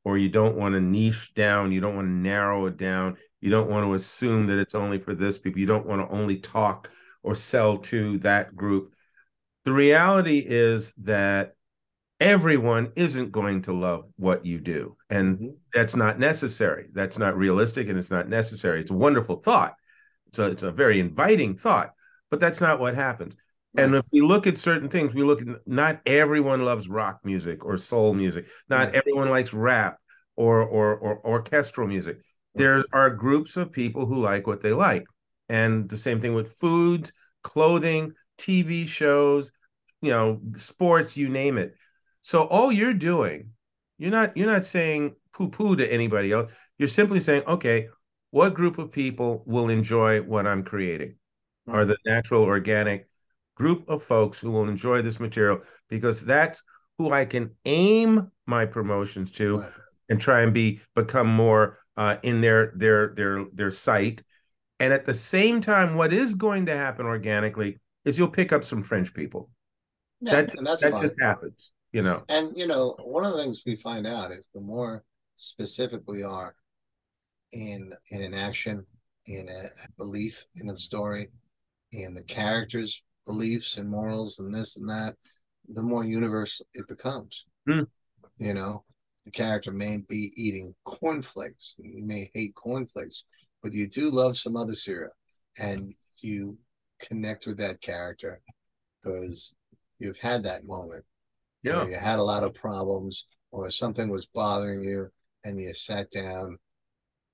or 0.04 0.18
you 0.18 0.28
don't 0.28 0.56
want 0.56 0.74
to 0.74 0.80
niche 0.80 1.32
down. 1.34 1.72
You 1.72 1.80
don't 1.80 1.96
want 1.96 2.08
to 2.08 2.12
narrow 2.12 2.66
it 2.66 2.76
down. 2.76 3.16
You 3.40 3.50
don't 3.50 3.70
want 3.70 3.86
to 3.86 3.94
assume 3.94 4.46
that 4.48 4.58
it's 4.58 4.74
only 4.74 4.98
for 4.98 5.14
this 5.14 5.38
people. 5.38 5.60
You 5.60 5.66
don't 5.66 5.86
want 5.86 6.06
to 6.06 6.14
only 6.14 6.36
talk 6.36 6.90
or 7.22 7.34
sell 7.34 7.78
to 7.78 8.18
that 8.18 8.54
group. 8.54 8.92
The 9.64 9.72
reality 9.72 10.44
is 10.46 10.94
that 11.02 11.54
everyone 12.20 12.92
isn't 12.96 13.32
going 13.32 13.62
to 13.62 13.72
love 13.72 14.04
what 14.16 14.44
you 14.44 14.60
do. 14.60 14.96
And 15.08 15.36
mm-hmm. 15.36 15.48
that's 15.72 15.96
not 15.96 16.18
necessary. 16.18 16.86
That's 16.92 17.18
not 17.18 17.36
realistic 17.36 17.88
and 17.88 17.98
it's 17.98 18.10
not 18.10 18.28
necessary. 18.28 18.80
It's 18.80 18.90
a 18.90 18.94
wonderful 18.94 19.36
thought. 19.36 19.74
So 20.32 20.46
it's 20.46 20.62
a 20.62 20.70
very 20.70 21.00
inviting 21.00 21.56
thought, 21.56 21.92
but 22.30 22.38
that's 22.38 22.60
not 22.60 22.78
what 22.78 22.94
happens. 22.94 23.36
Right. 23.74 23.84
And 23.84 23.94
if 23.94 24.04
we 24.12 24.20
look 24.20 24.46
at 24.46 24.58
certain 24.58 24.88
things, 24.88 25.14
we 25.14 25.22
look 25.22 25.42
at 25.42 25.48
not 25.66 26.00
everyone 26.06 26.64
loves 26.64 26.88
rock 26.88 27.20
music 27.24 27.64
or 27.64 27.76
soul 27.78 28.14
music. 28.14 28.46
Not 28.68 28.86
right. 28.86 28.94
everyone 28.94 29.30
likes 29.30 29.52
rap 29.52 29.98
or, 30.36 30.62
or 30.62 30.96
or 30.96 31.26
orchestral 31.26 31.88
music. 31.88 32.16
Right. 32.16 32.24
There 32.56 32.84
are 32.92 33.10
groups 33.10 33.56
of 33.56 33.72
people 33.72 34.06
who 34.06 34.16
like 34.16 34.46
what 34.46 34.62
they 34.62 34.72
like. 34.72 35.04
And 35.48 35.88
the 35.88 35.98
same 35.98 36.20
thing 36.20 36.34
with 36.34 36.56
foods, 36.58 37.12
clothing, 37.42 38.12
TV 38.40 38.88
shows, 38.88 39.52
you 40.02 40.10
know, 40.10 40.40
sports, 40.56 41.16
you 41.16 41.28
name 41.28 41.58
it. 41.58 41.74
So 42.22 42.44
all 42.44 42.72
you're 42.72 42.94
doing, 42.94 43.50
you're 43.98 44.10
not 44.10 44.36
you're 44.36 44.50
not 44.50 44.64
saying 44.64 45.14
poo-poo 45.32 45.76
to 45.76 45.92
anybody 45.92 46.32
else. 46.32 46.52
You're 46.78 46.88
simply 46.88 47.20
saying, 47.20 47.44
okay, 47.46 47.88
what 48.30 48.54
group 48.54 48.78
of 48.78 48.90
people 48.90 49.42
will 49.46 49.68
enjoy 49.68 50.22
what 50.22 50.46
I'm 50.46 50.62
creating? 50.62 51.16
Right. 51.66 51.80
Are 51.80 51.84
the 51.84 51.98
natural, 52.06 52.42
organic 52.42 53.08
group 53.54 53.88
of 53.88 54.02
folks 54.02 54.38
who 54.38 54.50
will 54.50 54.68
enjoy 54.68 55.02
this 55.02 55.20
material 55.20 55.60
because 55.88 56.24
that's 56.24 56.62
who 56.96 57.12
I 57.12 57.26
can 57.26 57.50
aim 57.66 58.30
my 58.46 58.64
promotions 58.64 59.30
to 59.32 59.58
right. 59.58 59.70
and 60.08 60.20
try 60.20 60.42
and 60.42 60.54
be 60.54 60.80
become 60.94 61.28
more 61.28 61.78
uh, 61.96 62.16
in 62.22 62.40
their 62.40 62.72
their 62.74 63.08
their 63.14 63.44
their 63.52 63.70
sight. 63.70 64.22
And 64.78 64.92
at 64.94 65.04
the 65.04 65.14
same 65.14 65.60
time, 65.60 65.94
what 65.94 66.12
is 66.12 66.34
going 66.34 66.66
to 66.66 66.76
happen 66.76 67.04
organically 67.04 67.78
is 68.04 68.18
you'll 68.18 68.28
pick 68.28 68.52
up 68.52 68.64
some 68.64 68.82
French 68.82 69.12
people. 69.14 69.50
Yeah, 70.20 70.42
that, 70.42 70.54
and 70.54 70.66
that's 70.66 70.82
that 70.82 70.92
fine. 70.92 71.02
just 71.02 71.20
happens 71.20 71.72
you 71.92 72.02
know 72.02 72.22
and 72.28 72.56
you 72.56 72.66
know 72.66 72.94
one 73.02 73.24
of 73.24 73.32
the 73.32 73.42
things 73.42 73.62
we 73.66 73.76
find 73.76 74.06
out 74.06 74.30
is 74.30 74.48
the 74.54 74.60
more 74.60 75.04
specific 75.36 76.02
we 76.06 76.22
are 76.22 76.54
in 77.52 77.92
in 78.10 78.22
an 78.22 78.34
action 78.34 78.84
in 79.26 79.48
a 79.48 79.68
belief 79.98 80.44
in 80.56 80.68
a 80.70 80.76
story 80.76 81.28
in 81.92 82.14
the 82.14 82.22
characters 82.22 83.02
beliefs 83.26 83.76
and 83.76 83.88
morals 83.88 84.38
and 84.38 84.54
this 84.54 84.76
and 84.76 84.88
that 84.88 85.14
the 85.68 85.82
more 85.82 86.04
universal 86.04 86.66
it 86.74 86.86
becomes 86.88 87.44
mm. 87.68 87.86
you 88.38 88.54
know 88.54 88.84
the 89.24 89.30
character 89.30 89.72
may 89.72 89.98
be 90.08 90.32
eating 90.36 90.74
cornflakes 90.84 91.76
you 91.78 92.04
may 92.04 92.30
hate 92.34 92.54
cornflakes 92.54 93.24
but 93.62 93.72
you 93.72 93.88
do 93.88 94.10
love 94.10 94.36
some 94.36 94.56
other 94.56 94.74
cereal 94.74 95.12
and 95.58 95.92
you 96.20 96.56
connect 97.00 97.46
with 97.46 97.58
that 97.58 97.80
character 97.80 98.40
because 99.02 99.54
you've 99.98 100.18
had 100.18 100.42
that 100.44 100.64
moment 100.64 101.04
yeah. 101.62 101.86
you 101.86 101.94
had 101.94 102.18
a 102.18 102.22
lot 102.22 102.42
of 102.42 102.54
problems 102.54 103.26
or 103.50 103.70
something 103.70 104.08
was 104.08 104.26
bothering 104.26 104.82
you 104.82 105.10
and 105.44 105.58
you 105.58 105.74
sat 105.74 106.10
down, 106.10 106.58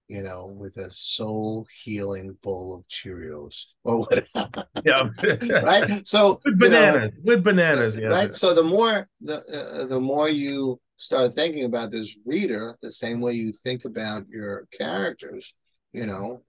you 0.08 0.22
know, 0.22 0.46
with 0.46 0.76
a 0.76 0.90
soul 0.90 1.66
healing 1.82 2.36
bowl 2.42 2.76
of 2.76 2.88
Cheerios 2.88 3.64
or 3.84 4.00
whatever. 4.00 4.66
Yeah. 4.84 5.08
right. 5.62 6.06
So 6.06 6.40
with 6.44 6.58
bananas, 6.58 7.16
know, 7.16 7.22
with 7.24 7.44
bananas. 7.44 7.96
Yeah. 7.96 8.08
Right. 8.08 8.32
So 8.32 8.54
the 8.54 8.62
more 8.62 9.08
the 9.20 9.38
uh, 9.38 9.86
the 9.86 10.00
more 10.00 10.28
you 10.28 10.80
start 10.96 11.34
thinking 11.34 11.64
about 11.64 11.90
this 11.90 12.16
reader, 12.24 12.76
the 12.80 12.92
same 12.92 13.20
way 13.20 13.32
you 13.32 13.52
think 13.52 13.84
about 13.84 14.28
your 14.28 14.66
characters, 14.76 15.52
you 15.92 16.06
know, 16.06 16.42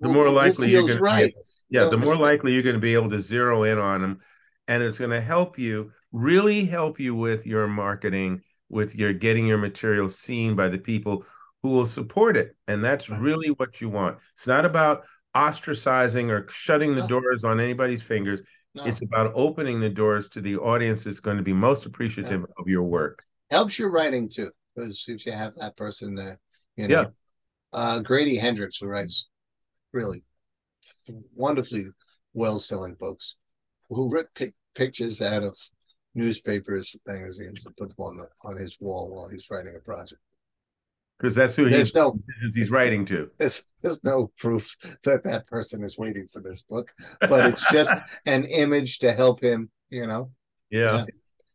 the 0.00 0.08
more 0.08 0.30
likely 0.30 0.70
you're 0.70 0.86
going 0.86 0.98
right. 0.98 1.34
yeah, 1.68 1.84
the 1.84 1.98
more 1.98 2.16
likely 2.16 2.52
you're 2.52 2.62
going 2.62 2.74
to 2.74 2.80
be 2.80 2.94
able 2.94 3.10
to 3.10 3.20
zero 3.20 3.64
in 3.64 3.78
on 3.78 4.00
them 4.00 4.20
and 4.70 4.84
it's 4.84 4.98
going 4.98 5.10
to 5.10 5.20
help 5.20 5.58
you 5.58 5.90
really 6.12 6.64
help 6.64 7.00
you 7.00 7.14
with 7.14 7.44
your 7.44 7.66
marketing 7.66 8.40
with 8.68 8.94
your 8.94 9.12
getting 9.12 9.46
your 9.46 9.58
material 9.58 10.08
seen 10.08 10.54
by 10.54 10.68
the 10.68 10.78
people 10.78 11.24
who 11.62 11.70
will 11.70 11.86
support 11.86 12.36
it 12.36 12.56
and 12.68 12.82
that's 12.82 13.10
right. 13.10 13.20
really 13.20 13.48
what 13.48 13.80
you 13.80 13.88
want 13.88 14.16
it's 14.34 14.46
not 14.46 14.64
about 14.64 15.04
ostracizing 15.36 16.30
or 16.30 16.48
shutting 16.48 16.94
the 16.94 17.02
no. 17.02 17.08
doors 17.08 17.44
on 17.44 17.60
anybody's 17.60 18.02
fingers 18.02 18.40
no. 18.74 18.84
it's 18.84 19.02
about 19.02 19.32
opening 19.34 19.80
the 19.80 19.90
doors 19.90 20.28
to 20.28 20.40
the 20.40 20.56
audience 20.56 21.04
that's 21.04 21.20
going 21.20 21.36
to 21.36 21.42
be 21.42 21.52
most 21.52 21.84
appreciative 21.84 22.40
yeah. 22.40 22.54
of 22.58 22.68
your 22.68 22.84
work 22.84 23.24
helps 23.50 23.78
your 23.78 23.90
writing 23.90 24.28
too 24.28 24.50
because 24.74 25.04
if 25.08 25.26
you 25.26 25.32
have 25.32 25.54
that 25.54 25.76
person 25.76 26.14
there 26.14 26.38
you 26.76 26.86
know 26.86 27.00
yeah. 27.00 27.06
uh, 27.72 27.98
grady 27.98 28.36
hendrix 28.36 28.78
who 28.78 28.86
writes 28.86 29.28
really 29.92 30.24
wonderfully 31.34 31.84
well-selling 32.32 32.96
books 32.98 33.36
who 33.88 34.10
pick, 34.34 34.54
pictures 34.74 35.20
out 35.20 35.42
of 35.42 35.56
newspapers, 36.14 36.96
magazines, 37.06 37.66
and 37.66 37.76
put 37.76 37.88
them 37.88 38.04
on 38.04 38.16
the 38.16 38.28
on 38.44 38.56
his 38.56 38.78
wall 38.80 39.14
while 39.14 39.28
he's 39.28 39.48
writing 39.50 39.74
a 39.76 39.80
project. 39.80 40.20
Because 41.18 41.34
that's 41.34 41.54
who 41.54 41.66
he's, 41.66 41.94
no, 41.94 42.18
he's 42.54 42.70
writing 42.70 43.04
to. 43.06 43.30
There's, 43.38 43.66
there's 43.82 44.02
no 44.02 44.30
proof 44.38 44.74
that 45.04 45.22
that 45.24 45.46
person 45.48 45.82
is 45.82 45.98
waiting 45.98 46.26
for 46.32 46.40
this 46.40 46.62
book, 46.62 46.92
but 47.20 47.44
it's 47.44 47.70
just 47.70 47.92
an 48.26 48.44
image 48.44 49.00
to 49.00 49.12
help 49.12 49.42
him, 49.42 49.70
you 49.90 50.06
know. 50.06 50.30
Yeah, 50.70 51.04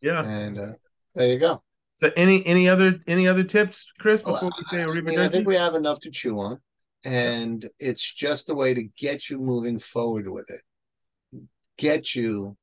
yeah. 0.03 0.21
yeah. 0.21 0.29
And 0.29 0.59
uh, 0.59 0.73
there 1.15 1.29
you 1.29 1.39
go. 1.39 1.63
So, 1.95 2.11
any 2.15 2.45
any 2.45 2.69
other 2.69 2.99
any 3.07 3.27
other 3.27 3.43
tips, 3.43 3.91
Chris? 3.97 4.21
Before 4.21 4.49
well, 4.49 4.51
we 4.71 4.77
say 4.77 4.83
I, 4.83 5.01
mean, 5.01 5.19
I 5.19 5.29
think 5.29 5.47
we 5.47 5.55
have 5.55 5.73
enough 5.73 5.99
to 6.01 6.11
chew 6.11 6.37
on, 6.37 6.59
and 7.05 7.69
it's 7.79 8.11
just 8.11 8.49
a 8.49 8.55
way 8.55 8.73
to 8.73 8.83
get 8.97 9.29
you 9.29 9.37
moving 9.37 9.77
forward 9.77 10.27
with 10.27 10.49
it, 10.49 11.45
get 11.77 12.15
you 12.15 12.57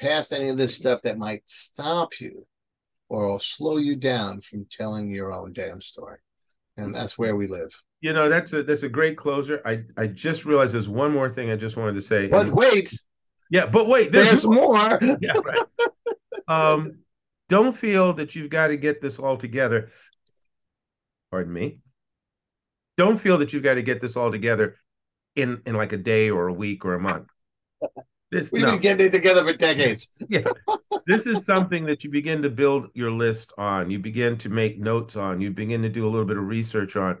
past 0.00 0.32
any 0.32 0.48
of 0.48 0.56
this 0.56 0.74
stuff 0.74 1.02
that 1.02 1.18
might 1.18 1.42
stop 1.44 2.18
you 2.18 2.46
or 3.10 3.38
slow 3.38 3.76
you 3.76 3.94
down 3.94 4.40
from 4.40 4.66
telling 4.70 5.10
your 5.10 5.32
own 5.32 5.52
damn 5.52 5.82
story. 5.82 6.18
And 6.78 6.94
that's 6.94 7.18
where 7.18 7.36
we 7.36 7.46
live. 7.46 7.82
You 8.00 8.14
know, 8.14 8.30
that's 8.30 8.54
a 8.54 8.62
that's 8.62 8.82
a 8.82 8.88
great 8.88 9.18
closer. 9.18 9.60
I 9.64 9.84
I 9.96 10.06
just 10.06 10.46
realized 10.46 10.72
there's 10.72 10.88
one 10.88 11.12
more 11.12 11.28
thing 11.28 11.50
I 11.50 11.56
just 11.56 11.76
wanted 11.76 11.94
to 11.94 12.02
say. 12.02 12.26
But 12.28 12.48
wait. 12.48 12.92
Yeah, 13.50 13.66
but 13.66 13.86
wait, 13.86 14.10
there's, 14.10 14.28
there's 14.28 14.46
more. 14.46 14.98
yeah, 15.20 15.34
right. 15.44 15.58
um, 16.48 17.00
don't 17.50 17.76
feel 17.76 18.14
that 18.14 18.34
you've 18.34 18.48
got 18.48 18.68
to 18.68 18.78
get 18.78 19.02
this 19.02 19.18
all 19.18 19.36
together. 19.36 19.92
Pardon 21.30 21.52
me. 21.52 21.80
Don't 22.96 23.18
feel 23.18 23.38
that 23.38 23.52
you've 23.52 23.62
got 23.62 23.74
to 23.74 23.82
get 23.82 24.00
this 24.00 24.16
all 24.16 24.30
together 24.30 24.76
in 25.36 25.62
in 25.66 25.74
like 25.74 25.92
a 25.92 25.96
day 25.96 26.30
or 26.30 26.48
a 26.48 26.52
week 26.52 26.84
or 26.84 26.94
a 26.94 27.00
month. 27.00 27.28
This, 28.30 28.50
We've 28.50 28.62
no. 28.62 28.72
been 28.72 28.80
getting 28.80 29.06
it 29.06 29.12
together 29.12 29.44
for 29.44 29.52
decades. 29.52 30.10
yeah. 30.28 30.44
This 31.06 31.26
is 31.26 31.44
something 31.44 31.84
that 31.84 32.02
you 32.02 32.10
begin 32.10 32.40
to 32.42 32.50
build 32.50 32.88
your 32.94 33.10
list 33.10 33.52
on. 33.58 33.90
You 33.90 33.98
begin 33.98 34.38
to 34.38 34.48
make 34.48 34.78
notes 34.78 35.16
on. 35.16 35.42
You 35.42 35.50
begin 35.50 35.82
to 35.82 35.90
do 35.90 36.06
a 36.06 36.08
little 36.08 36.24
bit 36.24 36.38
of 36.38 36.44
research 36.44 36.96
on. 36.96 37.18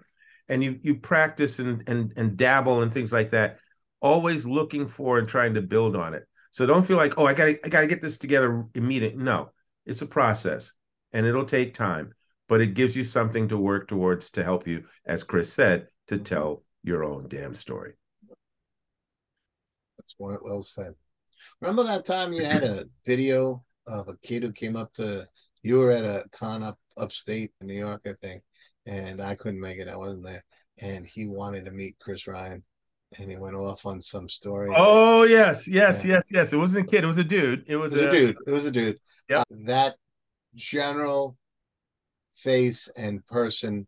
And 0.48 0.64
you 0.64 0.78
you 0.82 0.96
practice 0.96 1.58
and 1.58 1.82
and 1.86 2.12
and 2.16 2.36
dabble 2.36 2.82
and 2.82 2.92
things 2.92 3.12
like 3.12 3.30
that, 3.30 3.58
always 4.00 4.46
looking 4.46 4.88
for 4.88 5.18
and 5.18 5.28
trying 5.28 5.54
to 5.54 5.62
build 5.62 5.96
on 5.96 6.14
it. 6.14 6.26
So 6.50 6.66
don't 6.66 6.86
feel 6.86 6.96
like, 6.96 7.18
oh, 7.18 7.26
I 7.26 7.34
gotta 7.34 7.58
I 7.64 7.68
gotta 7.68 7.86
get 7.86 8.02
this 8.02 8.18
together 8.18 8.64
immediately. 8.74 9.22
No, 9.22 9.50
it's 9.86 10.02
a 10.02 10.06
process 10.06 10.72
and 11.12 11.26
it'll 11.26 11.44
take 11.44 11.74
time, 11.74 12.14
but 12.52 12.60
it 12.60 12.74
gives 12.74 12.94
you 12.94 13.02
something 13.02 13.48
to 13.48 13.56
work 13.56 13.88
towards 13.88 14.28
to 14.28 14.44
help 14.44 14.66
you, 14.66 14.84
as 15.06 15.24
Chris 15.24 15.50
said, 15.50 15.86
to 16.06 16.18
tell 16.18 16.62
your 16.82 17.02
own 17.02 17.26
damn 17.26 17.54
story. 17.54 17.94
That's 19.96 20.14
well 20.18 20.60
said. 20.60 20.92
Remember 21.62 21.82
that 21.84 22.04
time 22.04 22.34
you 22.34 22.44
had 22.44 22.62
a 22.62 22.84
video 23.06 23.64
of 23.86 24.06
a 24.08 24.18
kid 24.18 24.42
who 24.42 24.52
came 24.52 24.76
up 24.76 24.92
to 24.96 25.26
you 25.62 25.78
were 25.78 25.92
at 25.92 26.04
a 26.04 26.26
con 26.30 26.62
up 26.62 26.78
upstate 26.98 27.52
in 27.62 27.68
New 27.68 27.78
York, 27.78 28.02
I 28.04 28.12
think, 28.20 28.42
and 28.84 29.22
I 29.22 29.34
couldn't 29.34 29.58
make 29.58 29.78
it. 29.78 29.88
I 29.88 29.96
wasn't 29.96 30.26
there, 30.26 30.44
and 30.76 31.06
he 31.06 31.26
wanted 31.26 31.64
to 31.64 31.70
meet 31.70 31.96
Chris 32.02 32.26
Ryan, 32.26 32.62
and 33.18 33.30
he 33.30 33.38
went 33.38 33.56
off 33.56 33.86
on 33.86 34.02
some 34.02 34.28
story. 34.28 34.74
Oh 34.76 35.22
yes, 35.22 35.66
yes, 35.66 36.04
yeah. 36.04 36.16
yes, 36.16 36.28
yes. 36.30 36.52
It 36.52 36.58
wasn't 36.58 36.86
a 36.86 36.90
kid. 36.90 37.04
It 37.04 37.06
was 37.06 37.16
a 37.16 37.24
dude. 37.24 37.64
It 37.66 37.76
was, 37.76 37.94
it 37.94 37.96
was 37.96 38.04
a, 38.04 38.08
a, 38.08 38.10
dude. 38.10 38.36
It 38.46 38.50
was 38.50 38.66
a 38.66 38.70
dude. 38.70 38.98
Yeah. 39.26 39.38
Uh, 39.38 39.44
that 39.64 39.94
general 40.54 41.38
face 42.32 42.88
and 42.96 43.24
person 43.26 43.86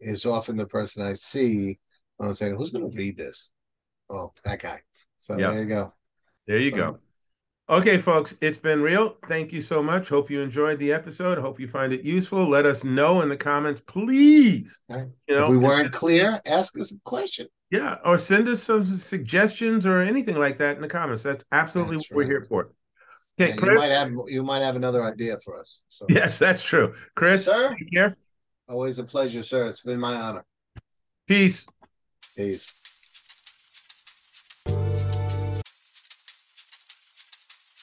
is 0.00 0.24
often 0.24 0.56
the 0.56 0.66
person 0.66 1.04
I 1.04 1.14
see 1.14 1.78
when 2.16 2.28
I'm 2.28 2.34
saying, 2.34 2.56
"Who's 2.56 2.70
going 2.70 2.90
to 2.90 2.96
read 2.96 3.16
this?" 3.16 3.50
Oh, 4.08 4.32
that 4.44 4.60
guy. 4.60 4.80
So 5.18 5.36
yep. 5.36 5.52
there 5.52 5.62
you 5.62 5.68
go. 5.68 5.92
There 6.46 6.58
you 6.58 6.70
so, 6.70 6.76
go. 6.76 6.98
Okay, 7.70 7.98
folks, 7.98 8.34
it's 8.40 8.58
been 8.58 8.82
real. 8.82 9.16
Thank 9.28 9.52
you 9.52 9.60
so 9.60 9.80
much. 9.80 10.08
Hope 10.08 10.28
you 10.28 10.40
enjoyed 10.40 10.80
the 10.80 10.92
episode. 10.92 11.38
Hope 11.38 11.60
you 11.60 11.68
find 11.68 11.92
it 11.92 12.02
useful. 12.02 12.48
Let 12.48 12.66
us 12.66 12.82
know 12.82 13.20
in 13.20 13.28
the 13.28 13.36
comments, 13.36 13.80
please. 13.80 14.80
Right. 14.88 15.06
You 15.28 15.36
know, 15.36 15.44
if 15.44 15.50
we 15.50 15.56
weren't 15.56 15.92
clear, 15.92 16.40
ask 16.46 16.76
us 16.76 16.92
a 16.92 16.98
question. 17.04 17.46
Yeah, 17.70 17.98
or 18.04 18.18
send 18.18 18.48
us 18.48 18.64
some 18.64 18.82
suggestions 18.96 19.86
or 19.86 20.00
anything 20.00 20.34
like 20.34 20.58
that 20.58 20.74
in 20.74 20.82
the 20.82 20.88
comments. 20.88 21.22
That's 21.22 21.44
absolutely 21.52 21.98
that's 21.98 22.10
what 22.10 22.16
right. 22.16 22.26
we're 22.26 22.30
here 22.32 22.46
for. 22.48 22.72
Okay, 23.40 23.54
yeah. 23.54 23.66
You 23.66 23.78
might 23.78 23.86
have 23.86 24.12
you 24.28 24.42
might 24.42 24.62
have 24.62 24.76
another 24.76 25.02
idea 25.04 25.38
for 25.44 25.58
us. 25.58 25.82
So. 25.88 26.06
Yes, 26.08 26.38
that's 26.38 26.62
true. 26.62 26.94
Chris, 27.14 27.44
sir. 27.46 27.76
Always 28.68 28.98
a 28.98 29.04
pleasure, 29.04 29.42
sir. 29.42 29.66
It's 29.66 29.82
been 29.82 29.98
my 29.98 30.14
honor. 30.14 30.44
Peace. 31.26 31.66
Peace. 32.36 32.72